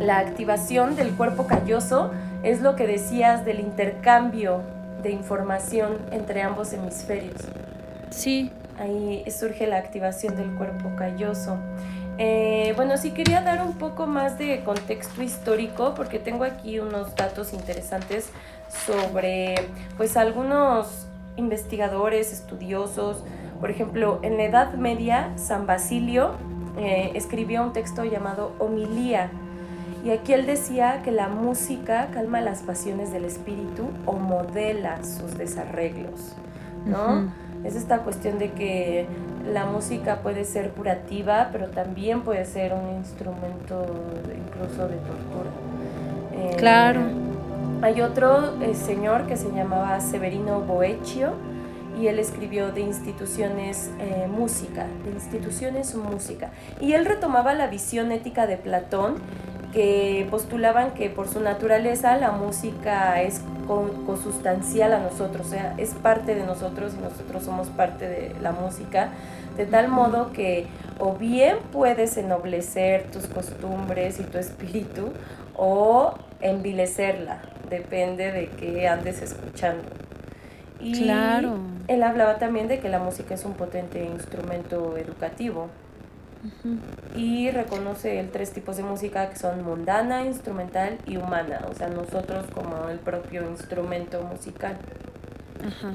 [0.00, 2.10] la activación del cuerpo calloso
[2.42, 4.62] es lo que decías del intercambio
[5.02, 7.40] de información entre ambos hemisferios.
[8.10, 8.50] Sí.
[8.78, 11.58] Ahí surge la activación del cuerpo calloso.
[12.18, 17.14] Eh, bueno, sí quería dar un poco más de contexto histórico porque tengo aquí unos
[17.16, 18.30] datos interesantes
[18.86, 19.54] sobre
[19.96, 23.24] pues algunos investigadores, estudiosos.
[23.60, 26.36] Por ejemplo, en la Edad Media, San Basilio
[26.76, 29.30] eh, escribió un texto llamado Homilía.
[30.04, 35.38] Y aquí él decía que la música calma las pasiones del espíritu o modela sus
[35.38, 36.34] desarreglos,
[36.84, 37.32] ¿no?
[37.64, 39.06] Es esta cuestión de que
[39.50, 43.86] la música puede ser curativa, pero también puede ser un instrumento
[44.36, 45.50] incluso de tortura.
[46.32, 47.00] Eh, claro.
[47.82, 51.32] Hay otro eh, señor que se llamaba Severino Boeccio,
[52.00, 56.50] y él escribió de instituciones eh, música, de instituciones música.
[56.80, 59.16] Y él retomaba la visión ética de Platón
[59.72, 63.42] que postulaban que por su naturaleza la música es
[64.06, 68.52] consustancial a nosotros, o sea, es parte de nosotros y nosotros somos parte de la
[68.52, 69.08] música,
[69.56, 70.66] de tal modo que
[71.00, 75.12] o bien puedes ennoblecer tus costumbres y tu espíritu
[75.56, 80.03] o envilecerla, depende de qué andes escuchando.
[80.84, 81.56] Y claro.
[81.88, 85.68] él hablaba también de que la música es un potente instrumento educativo.
[87.16, 91.88] Y reconoce el tres tipos de música que son mundana, instrumental y humana, o sea,
[91.88, 94.76] nosotros como el propio instrumento musical.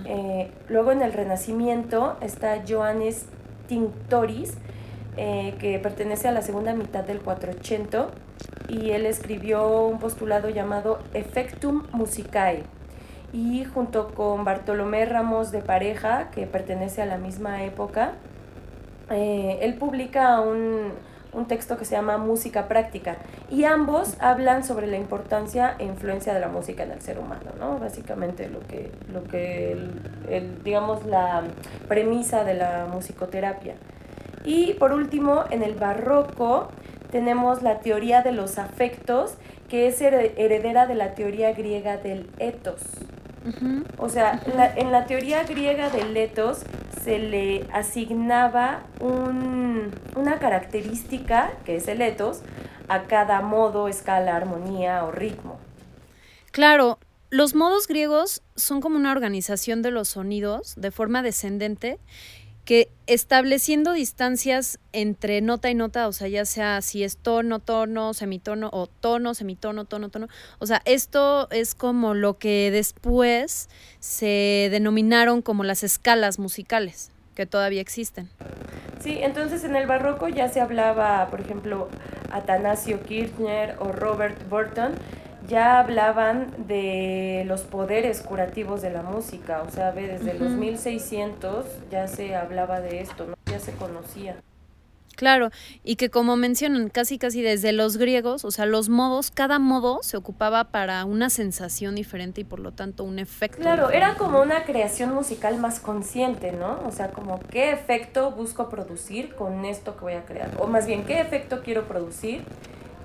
[0.05, 3.25] Eh, luego en el Renacimiento está Johannes
[3.67, 4.55] Tinctoris,
[5.17, 8.07] eh, que pertenece a la segunda mitad del 480,
[8.69, 12.63] y él escribió un postulado llamado Effectum Musicae.
[13.31, 18.13] Y junto con Bartolomé Ramos de Pareja, que pertenece a la misma época,
[19.11, 20.93] eh, él publica un,
[21.47, 23.15] texto que se llama Música Práctica
[23.49, 27.51] y ambos hablan sobre la importancia e influencia de la música en el ser humano,
[27.57, 27.79] ¿no?
[27.79, 29.71] Básicamente lo que, lo que
[30.29, 31.43] el, digamos, la
[31.87, 33.75] premisa de la musicoterapia.
[34.43, 36.67] Y por último, en el barroco
[37.09, 39.35] tenemos la teoría de los afectos,
[39.69, 42.27] que es heredera de la teoría griega del
[43.97, 44.41] O sea,
[44.75, 46.59] en la teoría griega del ethos
[47.03, 52.41] se le asignaba una característica, que es el etos,
[52.87, 55.59] a cada modo, escala, armonía o ritmo.
[56.51, 56.99] Claro,
[57.29, 61.99] los modos griegos son como una organización de los sonidos de forma descendente
[62.69, 68.13] que estableciendo distancias entre nota y nota, o sea, ya sea si es tono, tono,
[68.13, 70.27] semitono o tono, semitono, tono, tono,
[70.59, 77.47] o sea, esto es como lo que después se denominaron como las escalas musicales, que
[77.47, 78.29] todavía existen.
[78.99, 81.89] Sí, entonces en el barroco ya se hablaba, por ejemplo,
[82.29, 84.93] Atanasio Kirchner o Robert Burton,
[85.49, 92.07] ya hablaban de los poderes curativos de la música, o sea, desde los 1600 ya
[92.07, 93.33] se hablaba de esto, ¿no?
[93.51, 94.37] ya se conocía.
[95.15, 95.49] Claro,
[95.83, 99.99] y que como mencionan, casi casi desde los griegos, o sea, los modos, cada modo
[100.01, 103.57] se ocupaba para una sensación diferente y por lo tanto un efecto.
[103.57, 106.79] Claro, era como una creación musical más consciente, ¿no?
[106.87, 110.85] O sea, como qué efecto busco producir con esto que voy a crear, o más
[110.85, 112.43] bien qué efecto quiero producir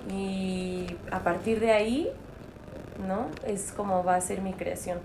[0.08, 2.12] y a partir de ahí
[2.98, 3.28] ¿no?
[3.46, 5.00] Es como va a ser mi creación.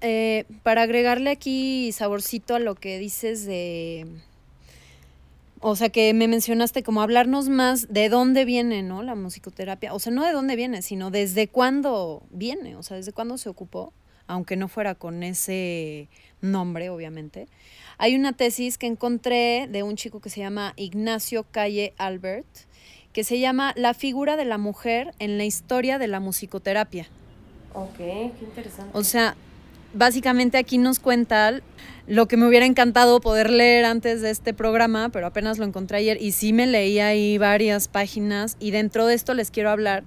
[0.00, 4.06] Eh, para agregarle aquí saborcito a lo que dices de...
[5.60, 9.04] O sea, que me mencionaste como hablarnos más de dónde viene, ¿no?
[9.04, 9.94] La musicoterapia.
[9.94, 13.48] O sea, no de dónde viene, sino desde cuándo viene, o sea, desde cuándo se
[13.48, 13.92] ocupó,
[14.26, 16.08] aunque no fuera con ese
[16.40, 17.46] nombre, obviamente.
[17.96, 22.46] Hay una tesis que encontré de un chico que se llama Ignacio Calle Albert,
[23.12, 27.08] que se llama La figura de la mujer en la historia de la musicoterapia.
[27.74, 28.90] Ok, qué interesante.
[28.92, 29.34] O sea,
[29.94, 31.60] básicamente aquí nos cuenta
[32.06, 35.98] lo que me hubiera encantado poder leer antes de este programa, pero apenas lo encontré
[35.98, 40.04] ayer y sí me leí ahí varias páginas y dentro de esto les quiero hablar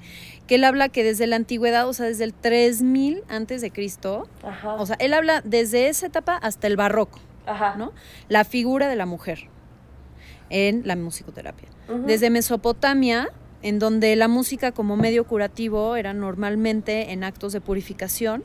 [0.47, 4.27] que él habla que desde la antigüedad, o sea, desde el 3000 antes de Cristo,
[4.77, 7.75] o sea, él habla desde esa etapa hasta el barroco, Ajá.
[7.77, 7.93] ¿no?
[8.29, 9.47] La figura de la mujer
[10.49, 11.69] en la musicoterapia.
[12.05, 13.29] Desde Mesopotamia,
[13.61, 18.43] en donde la música como medio curativo era normalmente en actos de purificación,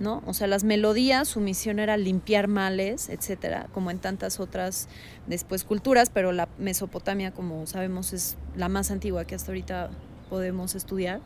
[0.00, 0.22] ¿no?
[0.26, 4.88] O sea, las melodías, su misión era limpiar males, etcétera, como en tantas otras
[5.26, 9.90] después culturas, pero la Mesopotamia, como sabemos, es la más antigua que hasta ahorita
[10.28, 11.20] podemos estudiar.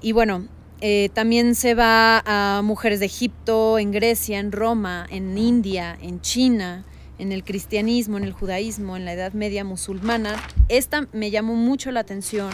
[0.00, 0.46] Y bueno,
[0.80, 6.20] eh, también se va a mujeres de Egipto, en Grecia, en Roma, en India, en
[6.20, 6.84] China,
[7.20, 10.36] en el cristianismo, en el judaísmo, en la Edad Media musulmana.
[10.68, 12.50] Esta me llamó mucho la atención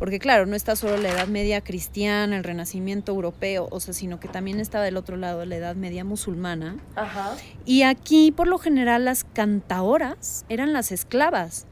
[0.00, 4.18] porque claro, no está solo la Edad Media cristiana, el Renacimiento europeo, o sea, sino
[4.18, 6.78] que también está del otro lado la Edad Media musulmana.
[6.96, 7.36] Ajá.
[7.66, 11.66] Y aquí, por lo general, las cantaoras eran las esclavas.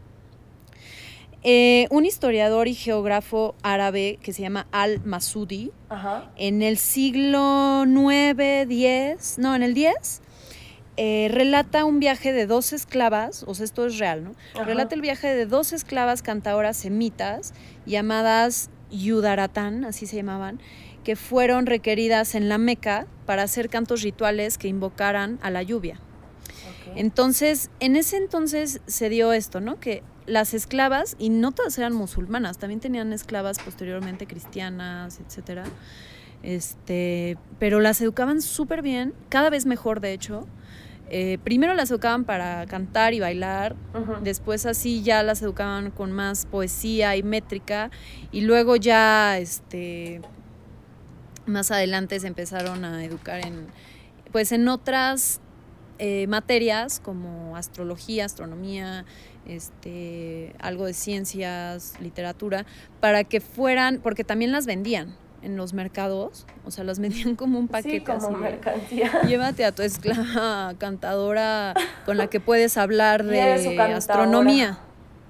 [1.42, 5.72] Eh, un historiador y geógrafo árabe que se llama Al-Masudi,
[6.36, 10.20] en el siglo 9, 10, no, en el 10,
[11.00, 14.64] eh, relata un viaje de dos esclavas, o sea, esto es real, ¿no?
[14.64, 17.54] Relata el viaje de dos esclavas cantadoras semitas
[17.86, 20.58] llamadas Yudaratán, así se llamaban,
[21.04, 26.00] que fueron requeridas en la Meca para hacer cantos rituales que invocaran a la lluvia.
[26.96, 29.78] Entonces, en ese entonces se dio esto, ¿no?
[29.78, 35.62] Que las esclavas, y no todas eran musulmanas, también tenían esclavas posteriormente cristianas, etcétera.
[36.42, 40.48] Este, pero las educaban súper bien, cada vez mejor de hecho,
[41.10, 43.76] eh, primero las educaban para cantar y bailar,
[44.22, 47.90] después así ya las educaban con más poesía y métrica,
[48.30, 50.20] y luego ya este
[51.46, 53.66] más adelante se empezaron a educar en
[54.32, 55.40] pues en otras
[55.98, 59.04] eh, materias como astrología, astronomía,
[59.46, 62.66] este, algo de ciencias, literatura,
[63.00, 67.58] para que fueran, porque también las vendían en los mercados, o sea, las vendían como
[67.58, 67.98] un paquete.
[67.98, 69.22] Sí, como mercancía.
[69.22, 71.74] Llévate a tu esclava cantadora
[72.04, 74.78] con la que puedes hablar de astronomía.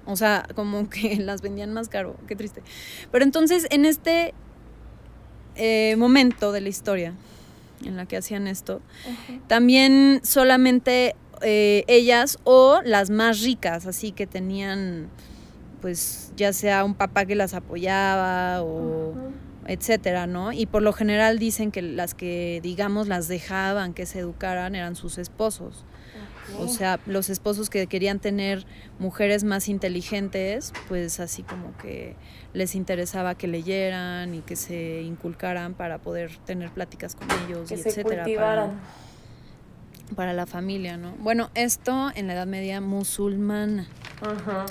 [0.05, 2.63] O sea, como que las vendían más caro, qué triste.
[3.11, 4.33] Pero entonces, en este
[5.55, 7.13] eh, momento de la historia
[7.85, 8.81] en la que hacían esto,
[9.47, 15.09] también solamente eh, ellas o las más ricas, así que tenían,
[15.79, 19.13] pues, ya sea un papá que las apoyaba o
[19.69, 20.51] etcétera, ¿no?
[20.51, 24.95] Y por lo general dicen que las que, digamos, las dejaban que se educaran eran
[24.95, 25.85] sus esposos.
[26.57, 28.65] O sea, los esposos que querían tener
[28.97, 32.15] mujeres más inteligentes, pues así como que
[32.53, 37.75] les interesaba que leyeran y que se inculcaran para poder tener pláticas con ellos, y
[37.75, 38.25] etcétera.
[38.35, 38.71] Para,
[40.15, 41.11] para, la familia, ¿no?
[41.19, 43.87] Bueno, esto en la Edad Media musulmana.
[44.21, 44.65] Ajá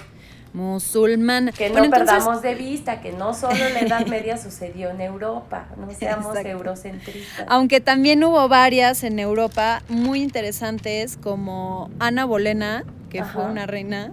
[0.52, 1.52] musulmana.
[1.52, 5.90] Que no perdamos de vista que no solo la Edad Media sucedió en Europa, no
[5.98, 7.46] seamos eurocentristas.
[7.48, 14.12] Aunque también hubo varias en Europa muy interesantes, como Ana Bolena, que fue una reina,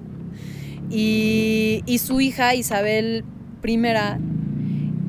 [0.90, 3.26] y, y su hija Isabel
[3.64, 3.78] I,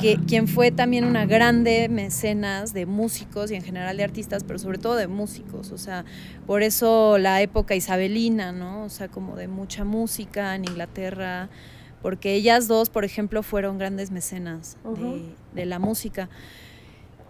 [0.06, 4.58] que, quien fue también una grande mecenas de músicos y en general de artistas, pero
[4.58, 6.04] sobre todo de músicos, o sea,
[6.46, 8.84] por eso la época isabelina, ¿no?
[8.84, 11.48] O sea, como de mucha música en Inglaterra,
[12.02, 14.76] porque ellas dos, por ejemplo, fueron grandes mecenas
[15.54, 16.28] de, la música.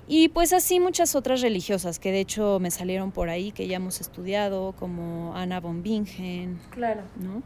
[0.08, 3.76] Y pues así muchas otras religiosas que de hecho me salieron por ahí, que ya
[3.76, 6.60] hemos estudiado, como Ana von Bingen.
[6.70, 7.00] Claro.
[7.18, 7.42] ¿no?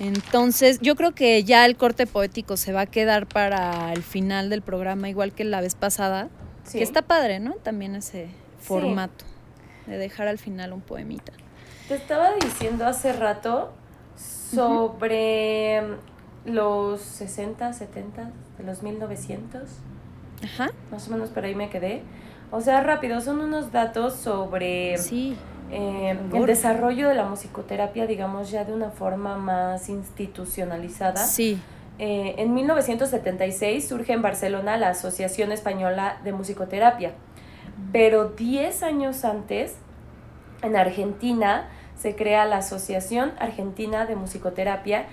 [0.00, 4.48] Entonces, yo creo que ya el corte poético se va a quedar para el final
[4.48, 6.28] del programa, igual que la vez pasada.
[6.72, 7.54] Que está padre, ¿no?
[7.54, 8.28] También ese
[8.60, 9.24] formato
[9.86, 11.32] de dejar al final un poemita.
[11.88, 13.72] Te estaba diciendo hace rato
[14.16, 15.82] sobre
[16.44, 19.62] los 60, 70, de los 1900.
[20.44, 20.70] Ajá.
[20.90, 22.02] Más o menos por ahí me quedé.
[22.52, 25.36] O sea, rápido, son unos datos sobre sí.
[25.70, 31.24] Eh, el desarrollo de la musicoterapia, digamos, ya de una forma más institucionalizada.
[31.24, 31.60] Sí.
[31.98, 37.12] Eh, en 1976 surge en Barcelona la Asociación Española de Musicoterapia,
[37.92, 39.76] pero 10 años antes,
[40.62, 41.68] en Argentina,
[41.98, 45.06] se crea la Asociación Argentina de Musicoterapia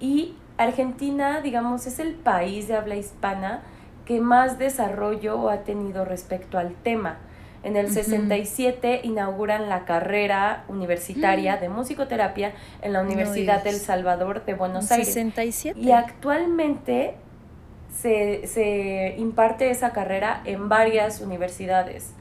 [0.00, 3.62] y Argentina, digamos, es el país de habla hispana
[4.04, 7.18] que más desarrollo ha tenido respecto al tema.
[7.64, 11.60] En el 67 inauguran la carrera universitaria mm.
[11.60, 12.52] de musicoterapia
[12.82, 15.08] en la Universidad del Salvador de Buenos Aires.
[15.08, 15.80] 67.
[15.80, 17.14] Y actualmente
[17.90, 22.12] se, se imparte esa carrera en varias universidades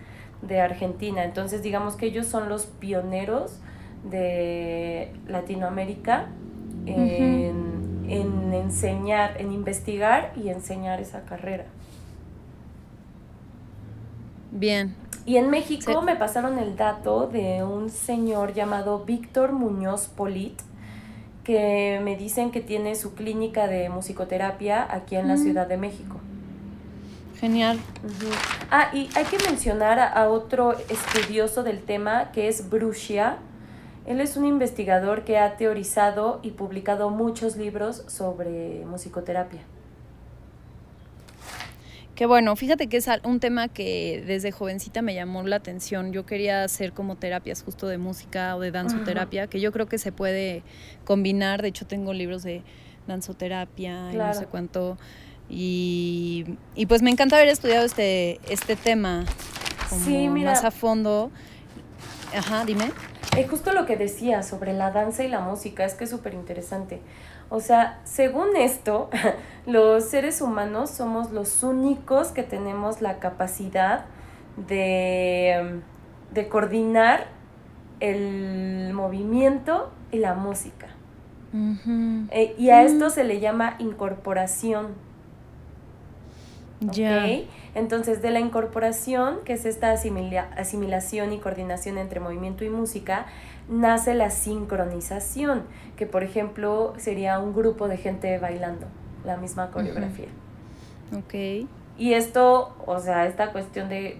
[0.41, 1.25] de Argentina.
[1.25, 3.59] Entonces digamos que ellos son los pioneros
[4.09, 6.27] de Latinoamérica
[6.85, 11.65] en, en enseñar, en investigar y enseñar esa carrera.
[14.51, 20.59] Bien, y en México me pasaron el dato de un señor llamado Víctor Muñoz Polit,
[21.43, 25.43] que me dicen que tiene su clínica de musicoterapia aquí en la mm.
[25.43, 26.17] Ciudad de México.
[27.39, 27.79] Genial.
[28.71, 33.37] Ah, y hay que mencionar a, otro estudioso del tema que es Brucia.
[34.05, 39.61] Él es un investigador que ha teorizado y publicado muchos libros sobre musicoterapia.
[42.23, 46.13] Que bueno, fíjate que es un tema que desde jovencita me llamó la atención.
[46.13, 49.97] Yo quería hacer como terapias justo de música o de danzoterapia, que yo creo que
[49.97, 50.63] se puede
[51.03, 51.61] combinar.
[51.61, 52.63] De hecho, tengo libros de
[53.07, 54.97] danzoterapia y no sé cuánto.
[55.49, 56.45] Y,
[56.87, 59.25] pues me encanta haber estudiado este, este tema
[59.89, 61.29] como más a fondo.
[62.33, 62.93] Ajá, dime.
[63.35, 66.35] Es justo lo que decía sobre la danza y la música, es que es súper
[66.35, 67.01] interesante.
[67.53, 69.11] O sea, según esto,
[69.67, 74.05] los seres humanos somos los únicos que tenemos la capacidad
[74.57, 75.81] de,
[76.49, 77.27] coordinar
[77.99, 80.87] el movimiento y la música.
[82.31, 84.87] Eh, y a esto se le llama incorporación.
[86.79, 87.23] Ya.
[87.75, 93.27] Entonces, de la incorporación, que es esta asimilación y coordinación entre movimiento y música,
[93.69, 95.63] nace la sincronización,
[95.95, 98.87] que por ejemplo sería un grupo de gente bailando
[99.25, 100.27] la misma coreografía.
[101.17, 101.67] Ok.
[101.97, 104.17] Y esto, o sea, esta cuestión de,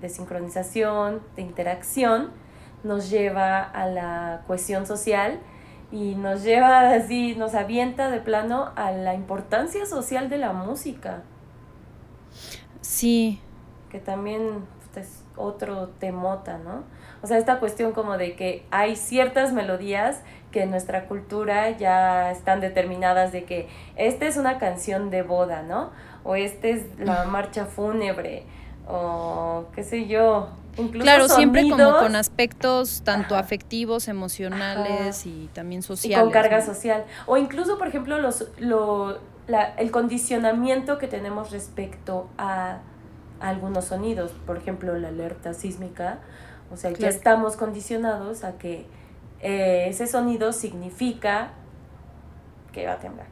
[0.00, 2.30] de, sincronización, de interacción,
[2.84, 5.40] nos lleva a la cohesión social
[5.92, 11.22] y nos lleva así, nos avienta de plano a la importancia social de la música.
[12.80, 13.40] Sí.
[13.90, 16.84] Que también pues, es otro temota, ¿no?
[17.22, 22.30] O sea, esta cuestión como de que hay ciertas melodías que en nuestra cultura ya
[22.30, 25.90] están determinadas de que esta es una canción de boda, ¿no?
[26.24, 28.44] O esta es la marcha fúnebre,
[28.88, 30.48] o qué sé yo.
[30.78, 36.18] Incluso claro, siempre como con aspectos tanto afectivos, emocionales y también sociales.
[36.18, 37.04] Y con carga social.
[37.26, 42.80] O incluso, por ejemplo, los, lo, la, el condicionamiento que tenemos respecto a,
[43.40, 44.32] algunos sonidos.
[44.46, 46.18] Por ejemplo, la alerta sísmica.
[46.72, 48.86] O sea, ya estamos condicionados a que
[49.40, 51.52] eh, ese sonido significa
[52.72, 53.26] que va a temblar.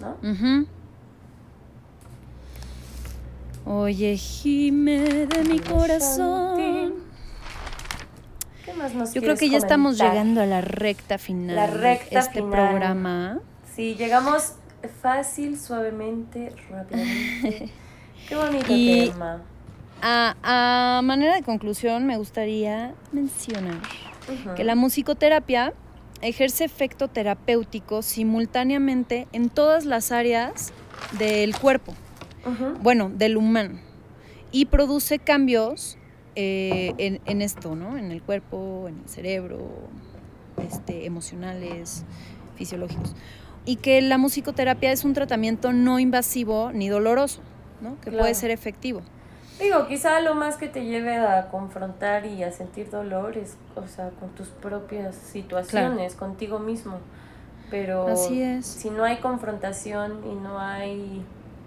[0.00, 0.16] ¿No?
[3.66, 6.94] Oye, gime de mi corazón.
[8.64, 12.14] ¿Qué más nos Yo creo que ya estamos llegando a la recta final la recta
[12.14, 13.40] de este programa.
[13.74, 14.54] Sí, llegamos
[15.02, 17.70] fácil, suavemente, rápidamente.
[18.28, 19.42] Qué bonito tema.
[20.00, 23.80] A, manera de conclusión, me gustaría mencionar
[24.56, 25.72] que la musicoterapia
[26.20, 30.72] ejerce efecto terapéutico simultáneamente en todas las áreas
[31.18, 31.94] del cuerpo
[32.80, 33.78] bueno, del humano,
[34.52, 35.98] y produce cambios
[36.34, 37.98] eh, en, esto, ¿no?
[37.98, 39.68] En el cuerpo, en el cerebro,
[40.62, 42.04] este, emocionales,
[42.56, 43.14] fisiológicos.
[43.64, 47.40] Y que la musicoterapia es un tratamiento no invasivo ni doloroso,
[47.80, 48.00] ¿no?
[48.00, 49.02] Que puede ser efectivo.
[49.58, 53.86] Digo, quizá lo más que te lleve a confrontar y a sentir dolor es, o
[53.88, 56.98] sea, con tus propias situaciones, contigo mismo.
[57.70, 58.66] Pero Así es.
[58.66, 61.22] si no hay confrontación y no hay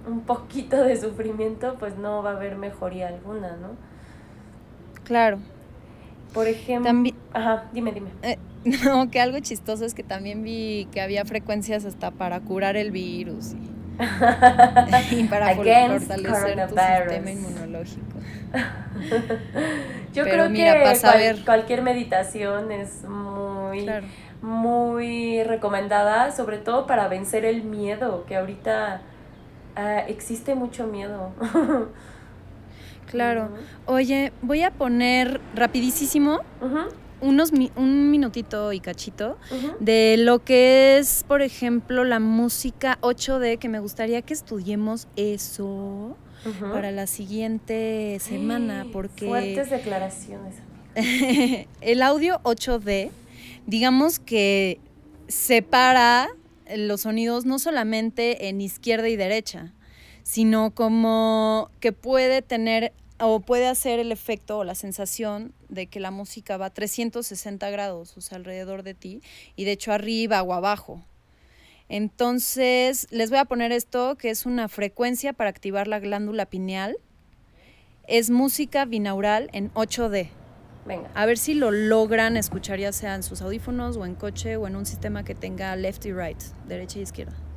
[0.07, 3.69] un poquito de sufrimiento, pues no va a haber mejoría alguna, ¿no?
[5.03, 5.39] Claro.
[6.33, 6.87] Por ejemplo...
[6.87, 8.09] También, ajá, dime, dime.
[8.21, 8.37] Eh,
[8.85, 12.91] no, que algo chistoso es que también vi que había frecuencias hasta para curar el
[12.91, 13.70] virus y,
[15.30, 18.20] para fortalecer tu sistema inmunológico.
[20.14, 23.89] Yo creo que cualquier meditación es muy,
[24.41, 29.02] muy recomendada, sobre todo para vencer el miedo, que ahorita
[29.76, 31.32] Ah, existe mucho miedo.
[33.08, 33.49] claro.
[33.86, 36.41] Oye, voy a poner rapidísimo
[37.22, 39.38] unos un minutito y cachito
[39.80, 46.17] de lo que es, por ejemplo, la música 8D, que me gustaría que estudiemos eso
[46.72, 49.28] para la siguiente semana, porque...
[49.28, 50.55] Fuertes declaraciones.
[51.82, 53.11] el audio 8D,
[53.67, 54.80] digamos que
[55.28, 56.30] separa
[56.76, 59.74] los sonidos no solamente en izquierda y derecha,
[60.24, 65.99] sino como que puede tener o puede hacer el efecto o la sensación de que
[65.99, 69.22] la música va a 360 grados, o sea, alrededor de ti,
[69.55, 71.03] y de hecho arriba o abajo.
[71.88, 76.97] Entonces, les voy a poner esto, que es una frecuencia para activar la glándula pineal.
[78.07, 80.30] Es música binaural en 8D.
[81.13, 84.67] A ver si lo logran escuchar ya sea en sus audífonos o en coche o
[84.67, 87.51] en un sistema que tenga left y right, derecha y izquierda.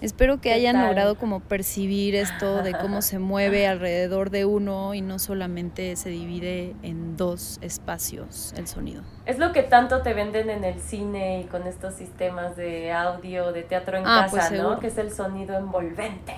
[0.00, 5.02] Espero que hayan logrado como percibir esto de cómo se mueve alrededor de uno y
[5.02, 9.02] no solamente se divide en dos espacios el sonido.
[9.26, 13.52] Es lo que tanto te venden en el cine y con estos sistemas de audio,
[13.52, 14.80] de teatro en ah, casa, pues ¿no?
[14.80, 16.34] Que es el sonido envolvente.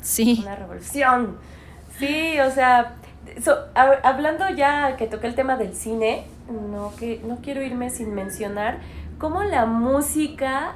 [0.00, 0.40] Sí.
[0.42, 1.38] Una revolución.
[1.98, 2.96] Sí, o sea,
[3.74, 8.78] hablando ya que toqué el tema del cine, no, que, no quiero irme sin mencionar
[9.18, 10.74] cómo la música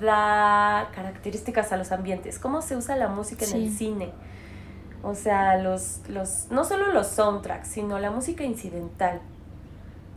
[0.00, 4.10] da características a los ambientes, cómo se usa la música en el cine.
[5.02, 9.20] O sea, los, los, no solo los soundtracks, sino la música incidental.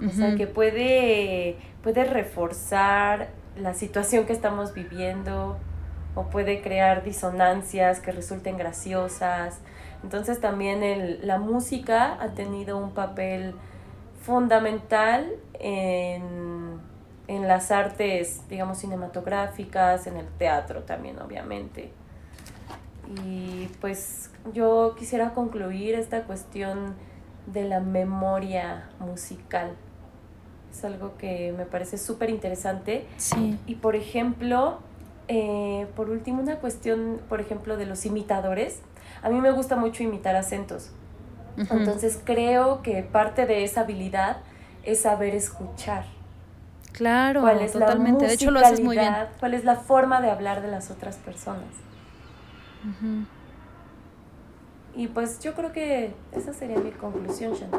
[0.06, 3.28] O sea, que puede, puede reforzar
[3.58, 5.58] la situación que estamos viviendo
[6.16, 9.60] o puede crear disonancias que resulten graciosas.
[10.04, 13.54] Entonces también el, la música ha tenido un papel
[14.22, 16.69] fundamental en
[17.30, 21.92] en las artes, digamos, cinematográficas, en el teatro también, obviamente.
[23.24, 26.96] Y pues yo quisiera concluir esta cuestión
[27.46, 29.76] de la memoria musical.
[30.72, 33.06] Es algo que me parece súper interesante.
[33.18, 33.60] Sí.
[33.68, 34.80] Y por ejemplo,
[35.28, 38.82] eh, por último, una cuestión, por ejemplo, de los imitadores.
[39.22, 40.90] A mí me gusta mucho imitar acentos.
[41.58, 44.38] Entonces creo que parte de esa habilidad
[44.84, 46.06] es saber escuchar
[46.94, 48.26] Claro, totalmente.
[48.26, 49.14] de hecho, lo haces muy bien.
[49.40, 51.68] ¿Cuál es la forma de hablar de las otras personas?
[54.96, 57.78] Y pues yo creo que esa sería mi conclusión, Shanti.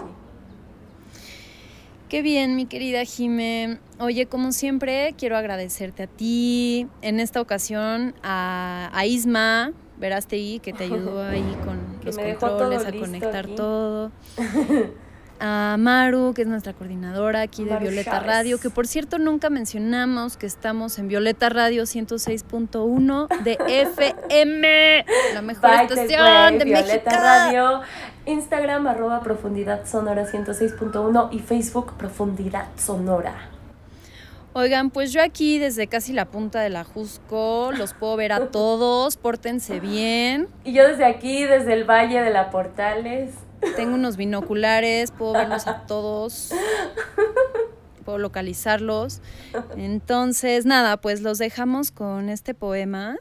[2.08, 3.78] Qué bien, mi querida Jime.
[3.98, 10.72] Oye, como siempre, quiero agradecerte a ti, en esta ocasión a, a Isma Verástegui, que
[10.72, 14.10] te ayudó ahí con los controles, a conectar todo.
[15.40, 20.36] a Maru, que es nuestra coordinadora aquí de Violeta Radio, que por cierto nunca mencionamos
[20.36, 27.80] que estamos en Violeta Radio 106.1 de FM, la mejor estación de Violeta Radio,
[28.26, 33.50] Instagram arroba profundidad sonora 106.1 y Facebook profundidad sonora.
[34.52, 38.46] Oigan, pues yo aquí desde casi la punta de la Jusco los puedo ver a
[38.50, 40.48] todos, pórtense bien.
[40.64, 43.32] Y yo desde aquí, desde el Valle de la Portales.
[43.76, 46.52] Tengo unos binoculares, puedo verlos a todos,
[48.04, 49.20] puedo localizarlos.
[49.76, 53.16] Entonces, nada, pues los dejamos con este poema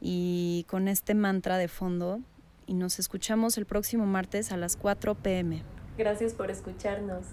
[0.00, 2.20] y con este mantra de fondo
[2.66, 5.62] y nos escuchamos el próximo martes a las 4 pm.
[5.98, 7.24] Gracias por escucharnos.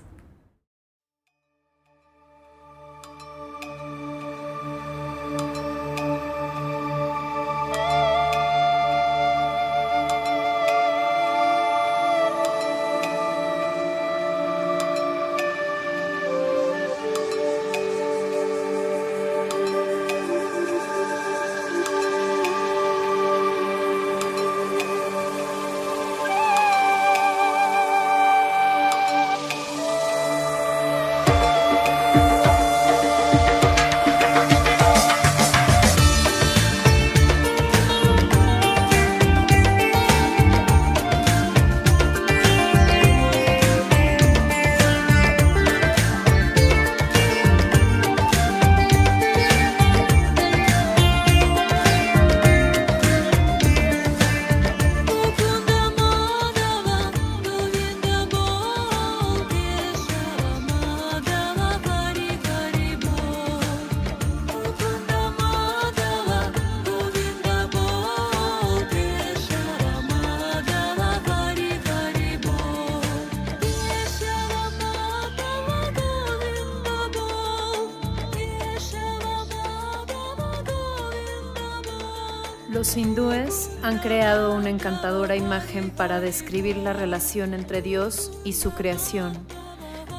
[82.88, 88.72] Los hindúes han creado una encantadora imagen para describir la relación entre Dios y su
[88.72, 89.34] creación.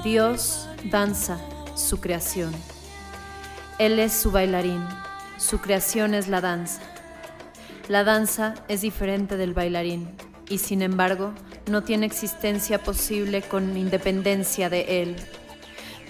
[0.04, 1.38] Dios danza
[1.76, 2.52] su creación.
[3.78, 4.86] Él es su bailarín,
[5.38, 6.82] su creación es la danza.
[7.88, 10.14] La danza es diferente del bailarín
[10.50, 11.32] y sin embargo
[11.70, 15.16] no tiene existencia posible con independencia de él.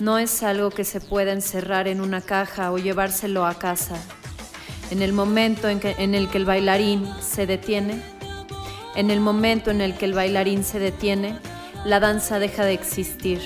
[0.00, 3.94] No es algo que se pueda encerrar en una caja o llevárselo a casa
[4.90, 8.02] en el momento en, que, en el que el bailarín se detiene,
[8.94, 11.38] en el momento en el que el bailarín se detiene,
[11.84, 13.40] la danza deja de existir.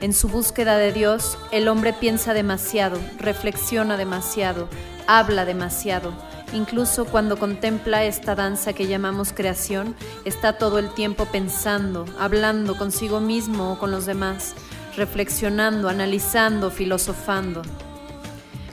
[0.00, 4.68] En su búsqueda de Dios, el hombre piensa demasiado, reflexiona demasiado,
[5.06, 6.12] habla demasiado.
[6.52, 9.94] Incluso cuando contempla esta danza que llamamos creación,
[10.24, 14.54] está todo el tiempo pensando, hablando consigo mismo o con los demás,
[14.96, 17.62] reflexionando, analizando, filosofando.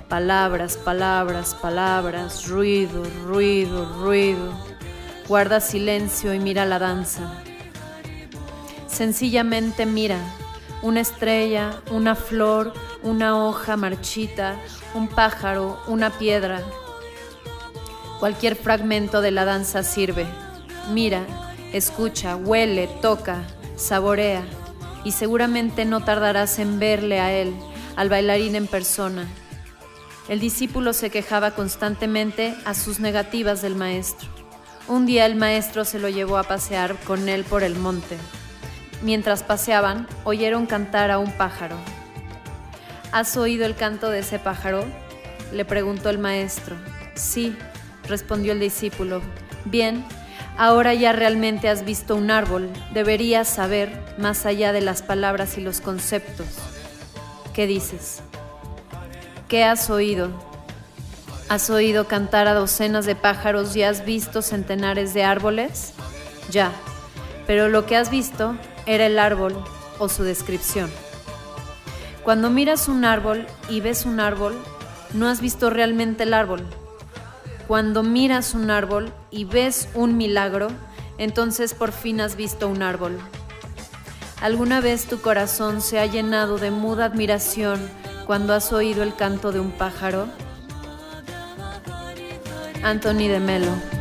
[0.10, 4.54] Palabras, palabras, palabras, ruido, ruido, ruido.
[5.28, 7.44] Guarda silencio y mira la danza.
[8.88, 10.18] Sencillamente mira
[10.82, 12.72] una estrella, una flor,
[13.04, 14.56] una hoja marchita,
[14.94, 16.62] un pájaro, una piedra.
[18.22, 20.26] Cualquier fragmento de la danza sirve.
[20.90, 21.26] Mira,
[21.74, 23.44] escucha, huele, toca,
[23.76, 24.46] saborea
[25.04, 27.54] y seguramente no tardarás en verle a él,
[27.98, 29.28] al bailarín en persona.
[30.30, 34.28] El discípulo se quejaba constantemente a sus negativas del maestro.
[34.90, 38.18] Un día el maestro se lo llevó a pasear con él por el monte.
[39.02, 41.78] Mientras paseaban, oyeron cantar a un pájaro.
[43.14, 44.86] ¿Has oído el canto de ese pájaro?
[45.54, 46.76] le preguntó el maestro.
[47.16, 47.56] Sí,
[48.06, 49.22] respondió el discípulo.
[49.64, 50.04] Bien,
[50.58, 55.62] ahora ya realmente has visto un árbol, deberías saber más allá de las palabras y
[55.62, 56.48] los conceptos.
[57.54, 58.22] ¿Qué dices?
[59.48, 60.30] ¿Qué has oído?
[61.48, 65.94] ¿Has oído cantar a docenas de pájaros y has visto centenares de árboles?
[66.52, 66.74] Ya,
[67.46, 69.56] pero lo que has visto era el árbol
[70.00, 70.92] o su descripción.
[72.26, 74.54] Cuando miras un árbol y ves un árbol,
[75.14, 76.66] no has visto realmente el árbol.
[77.70, 80.68] Cuando miras un árbol y ves un milagro,
[81.18, 83.18] entonces por fin has visto un árbol.
[84.42, 87.80] ¿Alguna vez tu corazón se ha llenado de muda admiración
[88.28, 90.28] cuando has oído el canto de un pájaro?
[92.84, 93.97] Anthony de Melo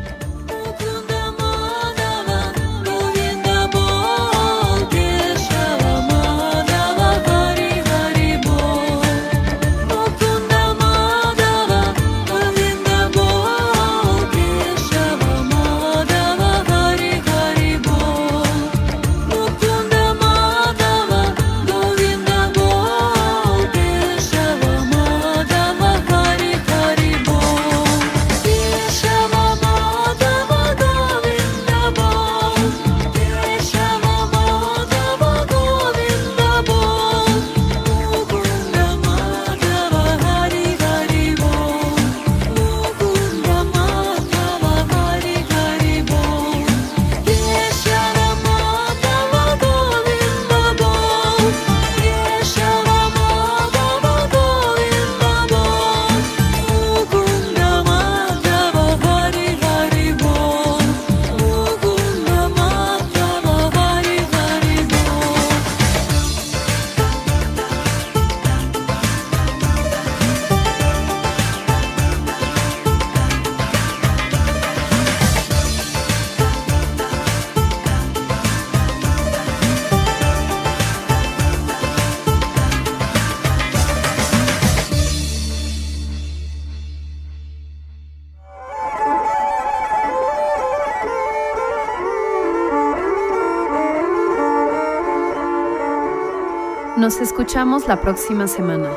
[97.07, 98.91] Nos escuchamos la próxima semana.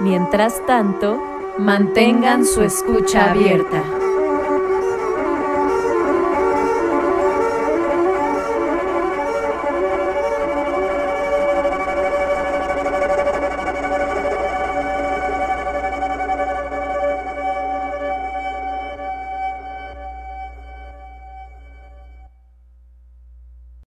[0.00, 1.22] Mientras tanto,
[1.60, 3.84] mantengan su escucha abierta.